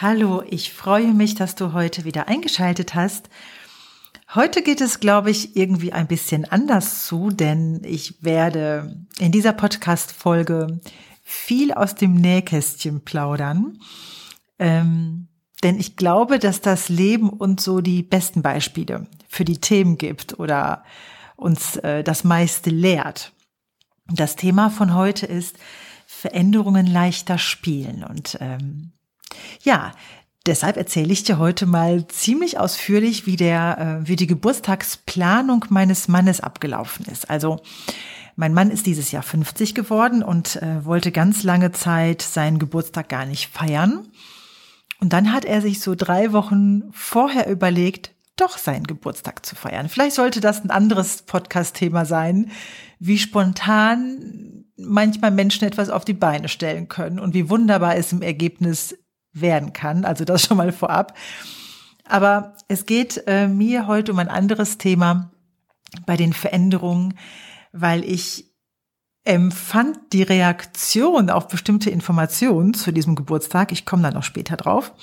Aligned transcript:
Hallo, 0.00 0.44
ich 0.48 0.72
freue 0.72 1.12
mich, 1.12 1.34
dass 1.34 1.56
du 1.56 1.72
heute 1.72 2.04
wieder 2.04 2.28
eingeschaltet 2.28 2.94
hast. 2.94 3.28
Heute 4.32 4.62
geht 4.62 4.80
es, 4.80 5.00
glaube 5.00 5.32
ich, 5.32 5.56
irgendwie 5.56 5.92
ein 5.92 6.06
bisschen 6.06 6.44
anders 6.44 7.04
zu, 7.04 7.30
denn 7.30 7.82
ich 7.82 8.22
werde 8.22 9.04
in 9.18 9.32
dieser 9.32 9.52
Podcast-Folge 9.52 10.78
viel 11.24 11.72
aus 11.72 11.96
dem 11.96 12.14
Nähkästchen 12.14 13.00
plaudern. 13.00 13.80
Ähm, 14.60 15.26
denn 15.64 15.80
ich 15.80 15.96
glaube, 15.96 16.38
dass 16.38 16.60
das 16.60 16.88
Leben 16.88 17.28
uns 17.28 17.64
so 17.64 17.80
die 17.80 18.04
besten 18.04 18.40
Beispiele 18.40 19.08
für 19.28 19.44
die 19.44 19.58
Themen 19.58 19.98
gibt 19.98 20.38
oder 20.38 20.84
uns 21.34 21.74
äh, 21.78 22.04
das 22.04 22.22
meiste 22.22 22.70
lehrt. 22.70 23.32
Das 24.06 24.36
Thema 24.36 24.70
von 24.70 24.94
heute 24.94 25.26
ist 25.26 25.56
Veränderungen 26.06 26.86
leichter 26.86 27.36
spielen. 27.36 28.04
Und 28.04 28.38
ähm, 28.40 28.92
ja, 29.62 29.92
deshalb 30.46 30.76
erzähle 30.76 31.12
ich 31.12 31.24
dir 31.24 31.38
heute 31.38 31.66
mal 31.66 32.06
ziemlich 32.08 32.58
ausführlich, 32.58 33.26
wie 33.26 33.36
der, 33.36 34.00
äh, 34.02 34.08
wie 34.08 34.16
die 34.16 34.26
Geburtstagsplanung 34.26 35.66
meines 35.68 36.08
Mannes 36.08 36.40
abgelaufen 36.40 37.06
ist. 37.06 37.30
Also 37.30 37.60
mein 38.36 38.54
Mann 38.54 38.70
ist 38.70 38.86
dieses 38.86 39.10
Jahr 39.10 39.22
50 39.22 39.74
geworden 39.74 40.22
und 40.22 40.56
äh, 40.62 40.84
wollte 40.84 41.10
ganz 41.12 41.42
lange 41.42 41.72
Zeit 41.72 42.22
seinen 42.22 42.58
Geburtstag 42.58 43.08
gar 43.08 43.26
nicht 43.26 43.48
feiern. 43.48 44.08
Und 45.00 45.12
dann 45.12 45.32
hat 45.32 45.44
er 45.44 45.60
sich 45.60 45.80
so 45.80 45.94
drei 45.94 46.32
Wochen 46.32 46.84
vorher 46.92 47.48
überlegt, 47.48 48.12
doch 48.36 48.56
seinen 48.56 48.84
Geburtstag 48.84 49.44
zu 49.44 49.56
feiern. 49.56 49.88
Vielleicht 49.88 50.14
sollte 50.14 50.40
das 50.40 50.64
ein 50.64 50.70
anderes 50.70 51.22
Podcast-Thema 51.22 52.04
sein, 52.04 52.50
wie 52.98 53.18
spontan 53.18 54.64
manchmal 54.76 55.32
Menschen 55.32 55.66
etwas 55.66 55.90
auf 55.90 56.04
die 56.04 56.14
Beine 56.14 56.48
stellen 56.48 56.88
können 56.88 57.18
und 57.18 57.34
wie 57.34 57.50
wunderbar 57.50 57.96
es 57.96 58.12
im 58.12 58.22
Ergebnis 58.22 58.96
werden 59.40 59.72
kann. 59.72 60.04
Also 60.04 60.24
das 60.24 60.42
schon 60.46 60.56
mal 60.56 60.72
vorab. 60.72 61.16
Aber 62.04 62.56
es 62.68 62.86
geht 62.86 63.22
äh, 63.26 63.48
mir 63.48 63.86
heute 63.86 64.12
um 64.12 64.18
ein 64.18 64.28
anderes 64.28 64.78
Thema 64.78 65.30
bei 66.06 66.16
den 66.16 66.32
Veränderungen, 66.32 67.18
weil 67.72 68.04
ich 68.04 68.48
empfand 69.24 69.98
die 70.14 70.22
Reaktion 70.22 71.28
auf 71.28 71.48
bestimmte 71.48 71.90
Informationen 71.90 72.72
zu 72.72 72.92
diesem 72.92 73.14
Geburtstag, 73.14 73.72
ich 73.72 73.84
komme 73.84 74.02
da 74.02 74.10
noch 74.10 74.22
später 74.22 74.56
drauf, 74.56 74.94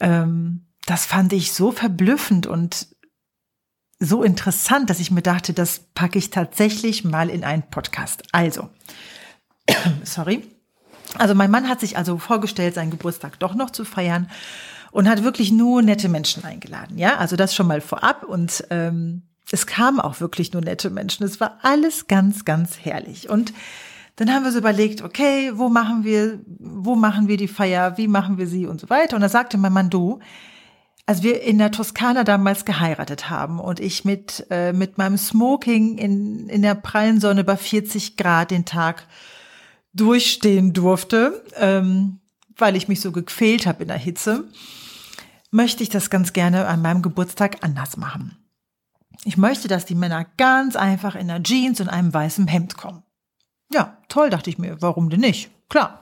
ähm, 0.00 0.66
das 0.86 1.04
fand 1.04 1.34
ich 1.34 1.52
so 1.52 1.70
verblüffend 1.70 2.46
und 2.46 2.88
so 3.98 4.22
interessant, 4.22 4.88
dass 4.88 5.00
ich 5.00 5.10
mir 5.10 5.22
dachte, 5.22 5.52
das 5.52 5.80
packe 5.94 6.18
ich 6.18 6.30
tatsächlich 6.30 7.04
mal 7.04 7.28
in 7.28 7.44
einen 7.44 7.68
Podcast. 7.68 8.22
Also, 8.32 8.70
sorry. 10.04 10.55
Also 11.18 11.34
mein 11.34 11.50
Mann 11.50 11.68
hat 11.68 11.80
sich 11.80 11.96
also 11.96 12.18
vorgestellt, 12.18 12.74
seinen 12.74 12.90
Geburtstag 12.90 13.38
doch 13.38 13.54
noch 13.54 13.70
zu 13.70 13.84
feiern 13.84 14.28
und 14.90 15.08
hat 15.08 15.24
wirklich 15.24 15.52
nur 15.52 15.82
nette 15.82 16.08
Menschen 16.08 16.44
eingeladen. 16.44 16.98
Ja, 16.98 17.16
also 17.16 17.36
das 17.36 17.54
schon 17.54 17.66
mal 17.66 17.80
vorab 17.80 18.24
und 18.24 18.64
ähm, 18.70 19.22
es 19.50 19.66
kamen 19.66 20.00
auch 20.00 20.20
wirklich 20.20 20.52
nur 20.52 20.62
nette 20.62 20.90
Menschen. 20.90 21.24
Es 21.24 21.40
war 21.40 21.58
alles 21.62 22.08
ganz, 22.08 22.44
ganz 22.44 22.78
herrlich 22.78 23.28
und 23.28 23.52
dann 24.16 24.32
haben 24.32 24.44
wir 24.44 24.52
so 24.52 24.58
überlegt, 24.58 25.02
okay, 25.02 25.52
wo 25.54 25.68
machen 25.68 26.02
wir, 26.02 26.40
wo 26.58 26.94
machen 26.94 27.28
wir 27.28 27.36
die 27.36 27.48
Feier, 27.48 27.98
wie 27.98 28.08
machen 28.08 28.38
wir 28.38 28.46
sie 28.46 28.66
und 28.66 28.80
so 28.80 28.88
weiter. 28.88 29.14
Und 29.14 29.22
da 29.22 29.28
sagte 29.28 29.58
mein 29.58 29.74
Mann, 29.74 29.90
du, 29.90 30.20
als 31.04 31.22
wir 31.22 31.42
in 31.42 31.58
der 31.58 31.70
Toskana 31.70 32.24
damals 32.24 32.64
geheiratet 32.64 33.28
haben 33.30 33.60
und 33.60 33.78
ich 33.78 34.04
mit, 34.04 34.46
äh, 34.50 34.72
mit 34.72 34.96
meinem 34.98 35.18
Smoking 35.18 35.98
in, 35.98 36.48
in 36.48 36.62
der 36.62 36.74
prallen 36.74 37.20
Sonne 37.20 37.44
bei 37.44 37.56
40 37.56 38.16
Grad 38.16 38.50
den 38.50 38.64
Tag 38.64 39.06
durchstehen 39.96 40.72
durfte, 40.72 41.42
ähm, 41.56 42.20
weil 42.56 42.76
ich 42.76 42.88
mich 42.88 43.00
so 43.00 43.12
gequält 43.12 43.66
habe 43.66 43.82
in 43.82 43.88
der 43.88 43.98
Hitze, 43.98 44.44
möchte 45.50 45.82
ich 45.82 45.88
das 45.88 46.10
ganz 46.10 46.32
gerne 46.32 46.66
an 46.66 46.82
meinem 46.82 47.02
Geburtstag 47.02 47.58
anders 47.62 47.96
machen. 47.96 48.36
Ich 49.24 49.36
möchte, 49.36 49.68
dass 49.68 49.86
die 49.86 49.94
Männer 49.94 50.26
ganz 50.36 50.76
einfach 50.76 51.14
in 51.14 51.28
der 51.28 51.42
Jeans 51.42 51.80
und 51.80 51.88
einem 51.88 52.12
weißen 52.12 52.46
Hemd 52.46 52.76
kommen. 52.76 53.02
Ja, 53.72 53.96
toll, 54.08 54.30
dachte 54.30 54.50
ich 54.50 54.58
mir, 54.58 54.80
warum 54.80 55.10
denn 55.10 55.20
nicht? 55.20 55.50
Klar. 55.68 56.00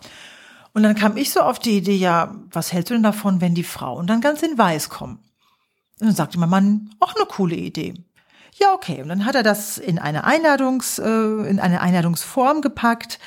Und 0.75 0.83
dann 0.83 0.97
kam 0.97 1.16
ich 1.16 1.31
so 1.31 1.41
auf 1.41 1.59
die 1.59 1.78
Idee, 1.78 1.97
ja, 1.97 2.34
was 2.50 2.72
hältst 2.72 2.91
du 2.91 2.94
denn 2.94 3.03
davon, 3.03 3.41
wenn 3.41 3.54
die 3.54 3.62
Frauen 3.62 4.06
dann 4.06 4.21
ganz 4.21 4.43
in 4.43 4.59
weiß 4.59 4.88
kommen? 4.88 5.21
Und 6.00 6.09
dann 6.09 6.16
sagte 6.16 6.38
mein 6.38 6.50
Mann, 6.50 6.91
auch 6.99 7.15
eine 7.15 7.27
coole 7.27 7.54
Idee. 7.54 7.94
Ja, 8.56 8.72
okay. 8.75 9.00
Und 9.00 9.09
dann 9.09 9.25
hat 9.25 9.37
er 9.37 9.43
das 9.43 9.78
in 9.78 9.99
eine 9.99 10.25
Einladungs, 10.25 10.99
äh, 10.99 11.49
in 11.49 11.60
eine 11.60 11.81
Einladungsform 11.81 12.60
gepackt 12.60 13.19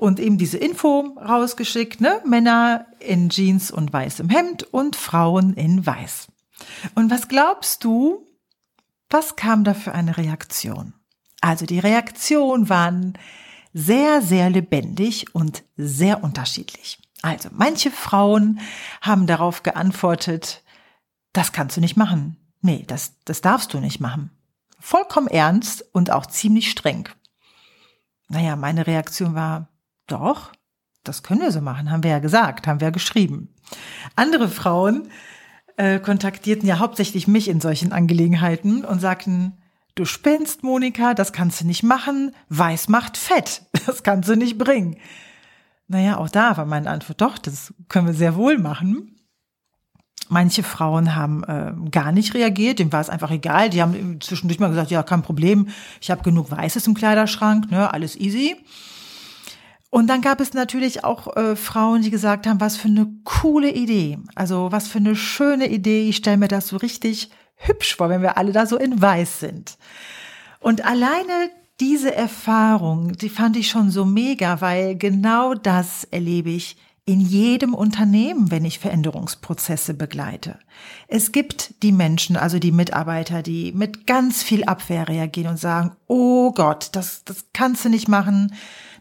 und 0.00 0.18
eben 0.18 0.38
diese 0.38 0.56
Info 0.56 1.14
rausgeschickt, 1.18 2.00
ne? 2.00 2.22
Männer 2.24 2.86
in 3.00 3.28
Jeans 3.28 3.70
und 3.70 3.92
weißem 3.92 4.30
Hemd 4.30 4.62
und 4.72 4.96
Frauen 4.96 5.52
in 5.52 5.84
weiß. 5.84 6.28
Und 6.94 7.10
was 7.10 7.28
glaubst 7.28 7.84
du, 7.84 8.26
was 9.10 9.36
kam 9.36 9.62
da 9.62 9.74
für 9.74 9.92
eine 9.92 10.16
Reaktion? 10.16 10.94
Also 11.42 11.66
die 11.66 11.78
Reaktionen 11.78 12.70
waren 12.70 13.18
sehr, 13.74 14.22
sehr 14.22 14.48
lebendig 14.48 15.34
und 15.34 15.64
sehr 15.76 16.24
unterschiedlich. 16.24 16.98
Also 17.20 17.50
manche 17.52 17.90
Frauen 17.90 18.60
haben 19.02 19.26
darauf 19.26 19.62
geantwortet, 19.62 20.62
das 21.34 21.52
kannst 21.52 21.76
du 21.76 21.82
nicht 21.82 21.98
machen. 21.98 22.38
Nee, 22.62 22.84
das, 22.86 23.16
das 23.26 23.42
darfst 23.42 23.74
du 23.74 23.80
nicht 23.80 24.00
machen. 24.00 24.30
Vollkommen 24.78 25.28
ernst 25.28 25.84
und 25.92 26.10
auch 26.10 26.24
ziemlich 26.24 26.70
streng. 26.70 27.06
Naja, 28.28 28.56
meine 28.56 28.86
Reaktion 28.86 29.34
war, 29.34 29.69
doch, 30.10 30.52
das 31.04 31.22
können 31.22 31.40
wir 31.40 31.52
so 31.52 31.60
machen, 31.60 31.90
haben 31.90 32.02
wir 32.02 32.10
ja 32.10 32.18
gesagt, 32.18 32.66
haben 32.66 32.80
wir 32.80 32.88
ja 32.88 32.92
geschrieben. 32.92 33.54
Andere 34.16 34.48
Frauen 34.48 35.08
äh, 35.76 35.98
kontaktierten 35.98 36.68
ja 36.68 36.78
hauptsächlich 36.78 37.26
mich 37.26 37.48
in 37.48 37.60
solchen 37.60 37.92
Angelegenheiten 37.92 38.84
und 38.84 39.00
sagten, 39.00 39.54
du 39.94 40.04
spinnst, 40.04 40.62
Monika, 40.62 41.14
das 41.14 41.32
kannst 41.32 41.60
du 41.60 41.66
nicht 41.66 41.82
machen, 41.82 42.34
Weiß 42.48 42.88
macht 42.88 43.16
Fett, 43.16 43.62
das 43.86 44.02
kannst 44.02 44.28
du 44.28 44.36
nicht 44.36 44.58
bringen. 44.58 44.96
Naja, 45.88 46.18
auch 46.18 46.28
da 46.28 46.56
war 46.56 46.66
meine 46.66 46.90
Antwort, 46.90 47.20
doch, 47.20 47.38
das 47.38 47.74
können 47.88 48.06
wir 48.06 48.14
sehr 48.14 48.36
wohl 48.36 48.58
machen. 48.58 49.16
Manche 50.28 50.62
Frauen 50.62 51.16
haben 51.16 51.42
äh, 51.42 51.72
gar 51.90 52.12
nicht 52.12 52.34
reagiert, 52.34 52.78
dem 52.78 52.92
war 52.92 53.00
es 53.00 53.10
einfach 53.10 53.32
egal. 53.32 53.70
Die 53.70 53.82
haben 53.82 54.20
zwischendurch 54.20 54.60
mal 54.60 54.68
gesagt, 54.68 54.92
ja, 54.92 55.02
kein 55.02 55.22
Problem, 55.22 55.68
ich 56.00 56.12
habe 56.12 56.22
genug 56.22 56.50
Weißes 56.52 56.86
im 56.86 56.94
Kleiderschrank, 56.94 57.70
ne, 57.72 57.92
alles 57.92 58.14
easy. 58.14 58.56
Und 59.90 60.06
dann 60.06 60.20
gab 60.20 60.40
es 60.40 60.54
natürlich 60.54 61.04
auch 61.04 61.36
äh, 61.36 61.56
Frauen, 61.56 62.02
die 62.02 62.10
gesagt 62.10 62.46
haben, 62.46 62.60
was 62.60 62.76
für 62.76 62.88
eine 62.88 63.12
coole 63.24 63.72
Idee. 63.72 64.18
Also 64.36 64.70
was 64.70 64.86
für 64.86 64.98
eine 64.98 65.16
schöne 65.16 65.68
Idee. 65.68 66.08
Ich 66.08 66.16
stelle 66.16 66.36
mir 66.36 66.48
das 66.48 66.68
so 66.68 66.76
richtig 66.76 67.30
hübsch 67.56 67.96
vor, 67.96 68.08
wenn 68.08 68.22
wir 68.22 68.38
alle 68.38 68.52
da 68.52 68.66
so 68.66 68.78
in 68.78 69.02
Weiß 69.02 69.40
sind. 69.40 69.76
Und 70.60 70.84
alleine 70.86 71.50
diese 71.80 72.14
Erfahrung, 72.14 73.12
die 73.12 73.30
fand 73.30 73.56
ich 73.56 73.68
schon 73.68 73.90
so 73.90 74.04
mega, 74.04 74.60
weil 74.60 74.96
genau 74.96 75.54
das 75.54 76.04
erlebe 76.04 76.50
ich 76.50 76.76
in 77.04 77.20
jedem 77.20 77.74
Unternehmen, 77.74 78.50
wenn 78.50 78.64
ich 78.64 78.78
Veränderungsprozesse 78.78 79.94
begleite. 79.94 80.58
Es 81.08 81.32
gibt 81.32 81.82
die 81.82 81.92
Menschen, 81.92 82.36
also 82.36 82.58
die 82.58 82.72
Mitarbeiter, 82.72 83.42
die 83.42 83.72
mit 83.72 84.06
ganz 84.06 84.42
viel 84.42 84.64
Abwehr 84.64 85.08
reagieren 85.08 85.50
und 85.50 85.58
sagen, 85.58 85.96
oh 86.06 86.52
Gott, 86.52 86.90
das, 86.92 87.24
das 87.24 87.46
kannst 87.52 87.84
du 87.84 87.88
nicht 87.88 88.08
machen 88.08 88.52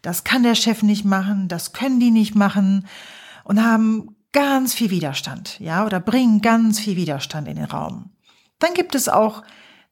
das 0.02 0.24
kann 0.24 0.44
der 0.44 0.56
Chef 0.56 0.84
nicht 0.84 1.06
machen, 1.06 1.48
das 1.48 1.74
können 1.74 2.00
die 2.00 2.12
nicht 2.12 2.36
machen 2.36 2.88
und 3.44 3.64
haben 3.64 4.16
ganz 4.32 4.74
viel 4.74 4.92
Widerstand, 4.92 5.60
ja, 5.60 5.86
oder 5.86 6.00
bringen 6.00 6.42
ganz 6.42 6.80
viel 6.80 6.96
Widerstand 6.96 7.48
in 7.48 7.56
den 7.56 7.66
Raum. 7.66 8.12
Dann 8.60 8.74
gibt 8.74 8.96
es 8.96 9.10
auch 9.10 9.44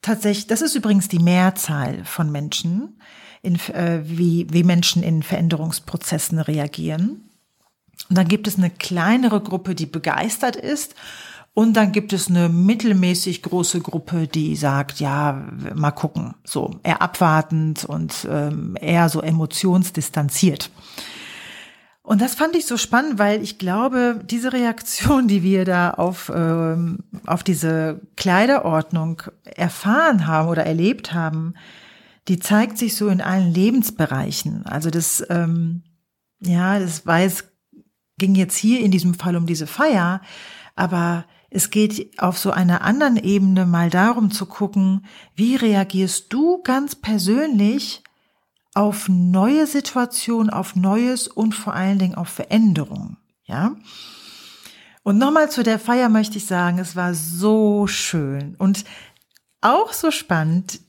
tatsächlich, 0.01 0.47
das 0.47 0.61
ist 0.61 0.75
übrigens 0.75 1.07
die 1.07 1.19
Mehrzahl 1.19 2.05
von 2.05 2.31
Menschen, 2.31 2.99
in, 3.41 3.55
äh, 3.69 4.01
wie, 4.03 4.47
wie 4.49 4.63
Menschen 4.63 5.03
in 5.03 5.23
Veränderungsprozessen 5.23 6.39
reagieren. 6.39 7.26
Und 8.09 8.17
dann 8.17 8.27
gibt 8.27 8.47
es 8.47 8.57
eine 8.57 8.69
kleinere 8.69 9.41
Gruppe, 9.41 9.75
die 9.75 9.85
begeistert 9.85 10.55
ist 10.55 10.95
und 11.57 11.73
dann 11.73 11.91
gibt 11.91 12.13
es 12.13 12.29
eine 12.29 12.49
mittelmäßig 12.49 13.41
große 13.41 13.79
Gruppe, 13.81 14.27
die 14.27 14.55
sagt, 14.55 14.99
ja, 14.99 15.43
mal 15.73 15.89
gucken, 15.89 16.35
so 16.43 16.79
eher 16.83 17.01
abwartend 17.01 17.83
und 17.83 18.27
ähm, 18.29 18.77
eher 18.79 19.09
so 19.09 19.21
emotionsdistanziert. 19.21 20.69
Und 22.03 22.21
das 22.21 22.35
fand 22.35 22.55
ich 22.55 22.67
so 22.67 22.77
spannend, 22.77 23.17
weil 23.17 23.41
ich 23.41 23.57
glaube, 23.57 24.21
diese 24.23 24.53
Reaktion, 24.53 25.27
die 25.27 25.41
wir 25.41 25.65
da 25.65 25.89
auf, 25.89 26.31
ähm, 26.33 26.99
auf 27.25 27.43
diese 27.43 28.01
Kleiderordnung 28.15 29.23
erfahren 29.43 30.27
haben 30.27 30.49
oder 30.49 30.63
erlebt 30.63 31.11
haben, 31.11 31.55
die 32.27 32.37
zeigt 32.37 32.77
sich 32.77 32.95
so 32.95 33.07
in 33.07 33.19
allen 33.19 33.51
Lebensbereichen. 33.51 34.63
Also 34.67 34.91
das, 34.91 35.25
ähm, 35.31 35.81
ja, 36.39 36.77
das 36.77 37.03
weiß, 37.03 37.45
ging 38.17 38.35
jetzt 38.35 38.57
hier 38.57 38.79
in 38.81 38.91
diesem 38.91 39.13
Fall 39.13 39.35
um 39.35 39.45
diese 39.45 39.67
Feier, 39.67 40.21
aber 40.75 41.25
es 41.49 41.69
geht 41.69 42.19
auf 42.19 42.37
so 42.37 42.51
einer 42.51 42.81
anderen 42.81 43.17
Ebene 43.17 43.65
mal 43.65 43.89
darum 43.89 44.31
zu 44.31 44.45
gucken, 44.45 45.05
wie 45.35 45.55
reagierst 45.55 46.31
du 46.33 46.61
ganz 46.63 46.95
persönlich 46.95 48.03
auf 48.73 49.07
neue 49.07 49.65
Situationen, 49.65 50.49
auf 50.49 50.75
Neues 50.75 51.27
und 51.27 51.55
vor 51.55 51.73
allen 51.73 51.99
Dingen 51.99 52.15
auf 52.15 52.29
Veränderungen, 52.29 53.17
ja? 53.45 53.75
Und 55.03 55.17
nochmal 55.17 55.49
zu 55.49 55.63
der 55.63 55.79
Feier 55.79 56.09
möchte 56.09 56.37
ich 56.37 56.45
sagen, 56.45 56.79
es 56.79 56.97
war 56.97 57.13
so 57.13 57.87
schön 57.87 58.55
und 58.57 58.83
auch 59.61 59.93
so 59.93 60.11
spannend, 60.11 60.81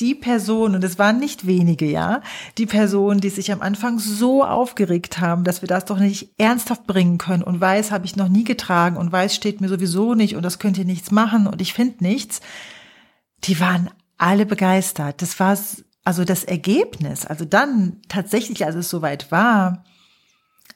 die 0.00 0.14
Person, 0.14 0.74
und 0.74 0.84
es 0.84 0.98
waren 0.98 1.18
nicht 1.18 1.46
wenige, 1.46 1.86
ja, 1.86 2.22
die 2.58 2.66
Personen, 2.66 3.20
die 3.20 3.30
sich 3.30 3.52
am 3.52 3.62
Anfang 3.62 3.98
so 3.98 4.44
aufgeregt 4.44 5.20
haben, 5.20 5.44
dass 5.44 5.62
wir 5.62 5.68
das 5.68 5.84
doch 5.84 5.98
nicht 5.98 6.30
ernsthaft 6.38 6.86
bringen 6.86 7.18
können 7.18 7.42
und 7.42 7.60
weiß 7.60 7.90
habe 7.90 8.06
ich 8.06 8.16
noch 8.16 8.28
nie 8.28 8.44
getragen 8.44 8.96
und 8.96 9.12
weiß 9.12 9.34
steht 9.34 9.60
mir 9.60 9.68
sowieso 9.68 10.14
nicht 10.14 10.36
und 10.36 10.42
das 10.42 10.58
könnt 10.58 10.78
ihr 10.78 10.84
nichts 10.84 11.10
machen 11.10 11.46
und 11.46 11.60
ich 11.60 11.74
finde 11.74 12.02
nichts, 12.04 12.40
die 13.44 13.60
waren 13.60 13.90
alle 14.16 14.46
begeistert. 14.46 15.20
Das 15.22 15.38
war 15.40 15.58
also 16.04 16.24
das 16.24 16.44
Ergebnis, 16.44 17.26
also 17.26 17.44
dann 17.44 18.00
tatsächlich, 18.08 18.64
als 18.64 18.74
es 18.74 18.90
soweit 18.90 19.30
war, 19.30 19.84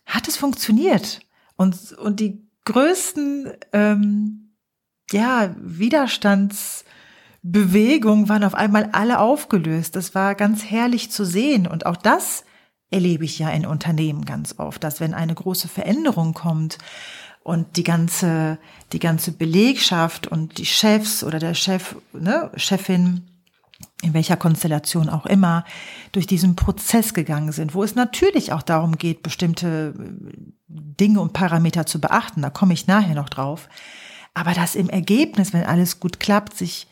hat 0.07 0.27
es 0.27 0.37
funktioniert. 0.37 1.21
Und, 1.57 1.93
und 1.93 2.21
die 2.21 2.49
größten 2.65 3.53
ähm, 3.73 4.49
ja, 5.13 5.55
Widerstandsbewegungen 7.43 8.29
waren 8.29 8.45
auf 8.45 8.55
einmal 8.55 8.91
alle 8.93 9.21
aufgelöst. 9.21 9.97
Das 9.97 10.15
war 10.15 10.35
ganz 10.35 10.65
herrlich 10.65 11.11
zu 11.11 11.25
sehen. 11.25 11.67
Und 11.67 11.87
auch 11.87 11.97
das 11.97 12.45
erlebe 12.91 13.25
ich 13.25 13.39
ja 13.39 13.51
in 13.51 13.67
Unternehmen 13.67 14.25
ganz 14.25 14.59
oft, 14.59 14.83
dass 14.83 15.01
wenn 15.01 15.15
eine 15.15 15.35
große 15.35 15.69
Veränderung 15.69 16.35
kommt 16.35 16.79
und 17.43 17.77
die 17.77 17.85
ganze, 17.85 18.59
die 18.93 18.99
ganze 18.99 19.33
Belegschaft 19.33 20.27
und 20.27 20.59
die 20.59 20.67
Chefs 20.67 21.23
oder 21.23 21.39
der 21.39 21.55
Chef, 21.55 21.97
ne, 22.13 22.51
Chefin 22.57 23.25
in 24.03 24.15
welcher 24.15 24.37
Konstellation 24.37 25.09
auch 25.09 25.27
immer, 25.27 25.65
durch 26.13 26.27
diesen 26.27 26.57
Prozess 26.57 27.15
gegangen 27.15 27.53
sind, 27.53 27.75
wo 27.75 27.83
es 27.83 27.95
natürlich 27.95 28.53
auch 28.53 28.63
darum 28.63 28.97
geht, 28.97 29.23
bestimmte 29.23 29.95
äh, 29.97 30.33
Dinge 30.69 31.21
und 31.21 31.33
Parameter 31.33 31.87
zu 31.87 32.01
beachten, 32.01 32.43
da 32.43 32.51
komme 32.51 32.75
ich 32.75 32.87
nachher 32.87 33.15
noch 33.15 33.29
drauf, 33.29 33.69
aber 34.35 34.53
dass 34.53 34.75
im 34.75 34.89
Ergebnis, 34.89 35.53
wenn 35.53 35.65
alles 35.65 36.01
gut 36.01 36.21
klappt, 36.21 36.57
sich 36.57 36.89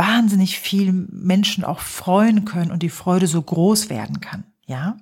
wahnsinnig 0.00 0.58
viele 0.58 0.92
Menschen 0.92 1.62
auch 1.62 1.80
freuen 1.80 2.46
können 2.46 2.70
und 2.70 2.82
die 2.82 2.88
Freude 2.88 3.26
so 3.26 3.42
groß 3.42 3.90
werden 3.90 4.20
kann, 4.22 4.44
ja. 4.66 4.96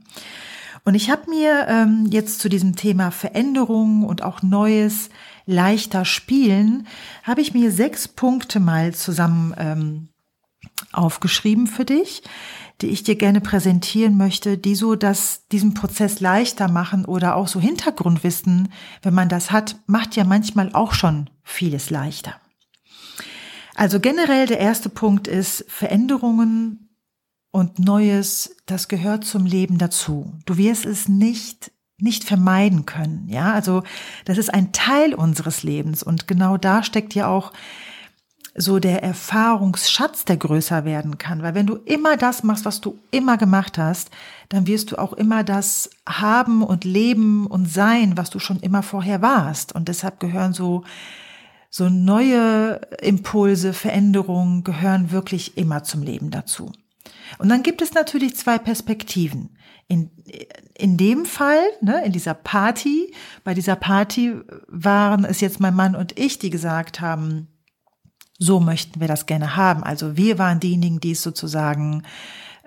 Und 0.84 0.96
ich 0.96 1.08
habe 1.08 1.30
mir 1.30 1.66
ähm, 1.68 2.06
jetzt 2.10 2.40
zu 2.40 2.48
diesem 2.48 2.74
Thema 2.74 3.12
Veränderung 3.12 4.02
und 4.02 4.24
auch 4.24 4.42
Neues 4.42 5.10
leichter 5.46 6.04
spielen, 6.04 6.88
habe 7.22 7.42
ich 7.42 7.54
mir 7.54 7.70
sechs 7.70 8.08
Punkte 8.08 8.58
mal 8.58 8.92
zusammen 8.92 9.54
ähm, 9.56 10.08
aufgeschrieben 10.92 11.68
für 11.68 11.84
dich, 11.84 12.22
die 12.80 12.88
ich 12.88 13.04
dir 13.04 13.14
gerne 13.14 13.40
präsentieren 13.40 14.16
möchte, 14.16 14.58
die 14.58 14.74
so 14.74 14.96
das, 14.96 15.46
diesen 15.52 15.74
Prozess 15.74 16.18
leichter 16.18 16.68
machen 16.68 17.04
oder 17.04 17.36
auch 17.36 17.46
so 17.46 17.60
Hintergrundwissen, 17.60 18.72
wenn 19.02 19.14
man 19.14 19.28
das 19.28 19.52
hat, 19.52 19.76
macht 19.86 20.16
ja 20.16 20.24
manchmal 20.24 20.70
auch 20.72 20.92
schon 20.92 21.30
vieles 21.44 21.90
leichter. 21.90 22.34
Also 23.78 24.00
generell 24.00 24.48
der 24.48 24.58
erste 24.58 24.88
Punkt 24.88 25.28
ist 25.28 25.64
Veränderungen 25.69 26.88
und 27.52 27.78
Neues, 27.78 28.56
das 28.66 28.88
gehört 28.88 29.25
zum 29.25 29.46
Leben 29.46 29.78
dazu. 29.78 30.32
Du 30.46 30.56
wirst 30.56 30.84
es 30.84 31.06
nicht 31.08 31.70
nicht 32.00 32.25
vermeiden 32.25 32.86
können. 32.86 33.28
Ja, 33.28 33.52
also 33.52 33.84
das 34.25 34.36
ist 34.36 34.52
ein 34.52 34.72
Teil 34.72 35.14
unseres 35.14 35.62
Lebens 35.62 36.02
und 36.02 36.26
genau 36.26 36.56
da 36.56 36.82
steckt 36.82 37.14
ja 37.14 37.28
auch 37.28 37.52
so 38.56 38.80
der 38.80 39.04
Erfahrungsschatz, 39.04 40.24
der 40.24 40.38
größer 40.38 40.84
werden 40.84 41.19
kann. 41.19 41.42
Weil 41.42 41.54
wenn 41.54 41.66
du 41.66 41.76
immer 41.76 42.16
das 42.16 42.42
machst, 42.42 42.64
was 42.64 42.81
du 42.81 42.98
immer 43.12 43.36
gemacht 43.36 43.78
hast, 43.78 44.10
dann 44.48 44.66
wirst 44.66 44.90
du 44.90 44.98
auch 44.98 45.12
immer 45.12 45.44
das 45.44 45.90
haben 46.08 46.64
und 46.64 46.84
leben 46.84 47.46
und 47.46 47.66
sein, 47.66 48.16
was 48.16 48.31
du 48.31 48.40
schon 48.40 48.58
immer 48.58 48.82
vorher 48.82 49.22
warst. 49.22 49.72
Und 49.72 49.86
deshalb 49.86 50.19
gehören 50.19 50.52
so, 50.52 50.82
so 51.70 51.88
neue 51.88 52.81
Impulse, 53.03 53.73
Veränderungen 53.73 54.65
gehören 54.65 55.11
wirklich 55.11 55.56
immer 55.56 55.85
zum 55.85 56.03
Leben 56.03 56.31
dazu. 56.31 56.73
Und 57.38 57.49
dann 57.49 57.62
gibt 57.62 57.82
es 57.82 57.93
natürlich 57.93 58.37
zwei 58.37 58.59
Perspektiven. 58.59 59.56
In, 59.87 60.11
in 60.76 60.97
dem 60.97 61.25
Fall, 61.25 61.61
ne, 61.81 62.05
in 62.05 62.12
dieser 62.12 62.35
Party, 62.35 63.15
bei 63.44 63.55
dieser 63.55 63.76
Party 63.76 64.35
waren 64.67 65.25
es 65.25 65.41
jetzt 65.41 65.61
mein 65.61 65.75
Mann 65.75 65.94
und 65.94 66.19
ich, 66.19 66.38
die 66.38 66.50
gesagt 66.50 67.00
haben, 67.00 67.49
so 68.38 68.61
möchten 68.61 69.00
wir 69.00 69.09
das 69.09 69.26
gerne 69.26 69.56
haben. 69.56 69.82
Also 69.82 70.17
wir 70.17 70.38
waren 70.38 70.61
diejenigen, 70.61 71.00
die 71.00 71.12
es 71.12 71.23
sozusagen 71.23 72.03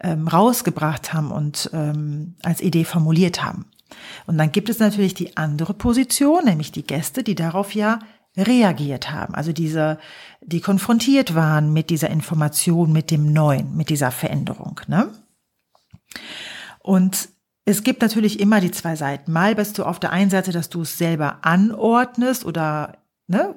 ähm, 0.01 0.27
rausgebracht 0.27 1.13
haben 1.13 1.31
und 1.31 1.69
ähm, 1.73 2.35
als 2.43 2.61
Idee 2.61 2.83
formuliert 2.83 3.43
haben. 3.43 3.65
Und 4.25 4.37
dann 4.37 4.51
gibt 4.51 4.69
es 4.69 4.79
natürlich 4.79 5.13
die 5.13 5.37
andere 5.37 5.73
Position, 5.73 6.45
nämlich 6.45 6.71
die 6.71 6.85
Gäste, 6.85 7.23
die 7.23 7.35
darauf 7.35 7.75
ja 7.75 7.99
reagiert 8.37 9.11
haben. 9.11 9.35
Also 9.35 9.51
diese, 9.51 9.99
die 10.41 10.61
konfrontiert 10.61 11.35
waren 11.35 11.73
mit 11.73 11.89
dieser 11.89 12.09
Information, 12.09 12.91
mit 12.91 13.11
dem 13.11 13.33
Neuen, 13.33 13.75
mit 13.75 13.89
dieser 13.89 14.11
Veränderung. 14.11 14.79
Ne? 14.87 15.11
Und 16.79 17.29
es 17.65 17.83
gibt 17.83 18.01
natürlich 18.01 18.39
immer 18.39 18.61
die 18.61 18.71
zwei 18.71 18.95
Seiten. 18.95 19.31
Mal 19.31 19.55
bist 19.55 19.77
du 19.77 19.83
auf 19.83 19.99
der 19.99 20.11
einen 20.11 20.31
Seite, 20.31 20.51
dass 20.51 20.69
du 20.69 20.81
es 20.81 20.97
selber 20.97 21.39
anordnest 21.43 22.45
oder 22.45 22.97
ne, 23.27 23.55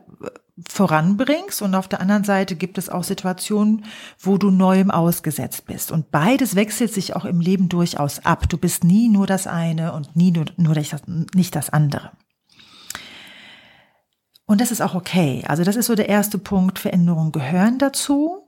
voranbringst 0.69 1.63
und 1.63 1.75
auf 1.75 1.89
der 1.89 2.01
anderen 2.01 2.25
Seite 2.25 2.55
gibt 2.55 2.79
es 2.79 2.89
auch 2.89 3.03
Situationen, 3.03 3.85
wo 4.21 4.39
du 4.39 4.51
neuem 4.51 4.91
ausgesetzt 4.91 5.67
bist. 5.67 5.91
Und 5.91 6.11
beides 6.11 6.55
wechselt 6.55 6.93
sich 6.93 7.17
auch 7.17 7.25
im 7.25 7.41
Leben 7.41 7.69
durchaus 7.69 8.25
ab. 8.25 8.49
Du 8.49 8.59
bist 8.59 8.85
nie 8.85 9.09
nur 9.09 9.27
das 9.27 9.47
eine 9.47 9.93
und 9.93 10.15
nie 10.15 10.31
nur, 10.31 10.45
nur 10.57 10.75
das, 10.75 10.95
nicht 11.35 11.57
das 11.57 11.71
andere. 11.71 12.13
Und 14.47 14.61
das 14.61 14.71
ist 14.71 14.83
auch 14.83 14.95
okay. 14.95 15.43
Also 15.47 15.65
das 15.65 15.77
ist 15.77 15.87
so 15.87 15.95
der 15.95 16.09
erste 16.09 16.39
Punkt. 16.39 16.79
Veränderungen 16.79 17.33
gehören 17.33 17.79
dazu 17.79 18.47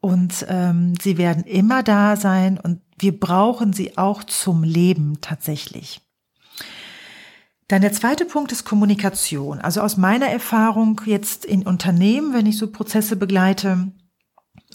und 0.00 0.46
ähm, 0.48 0.94
sie 1.00 1.18
werden 1.18 1.44
immer 1.44 1.82
da 1.82 2.16
sein 2.16 2.58
und 2.58 2.80
wir 2.98 3.18
brauchen 3.18 3.72
sie 3.72 3.96
auch 3.96 4.24
zum 4.24 4.62
Leben 4.62 5.20
tatsächlich. 5.20 6.00
Dann 7.68 7.82
der 7.82 7.92
zweite 7.92 8.24
Punkt 8.24 8.50
ist 8.50 8.64
Kommunikation. 8.64 9.60
Also 9.60 9.80
aus 9.80 9.96
meiner 9.96 10.26
Erfahrung 10.26 11.00
jetzt 11.06 11.44
in 11.44 11.62
Unternehmen, 11.62 12.34
wenn 12.34 12.46
ich 12.46 12.58
so 12.58 12.72
Prozesse 12.72 13.14
begleite, 13.14 13.92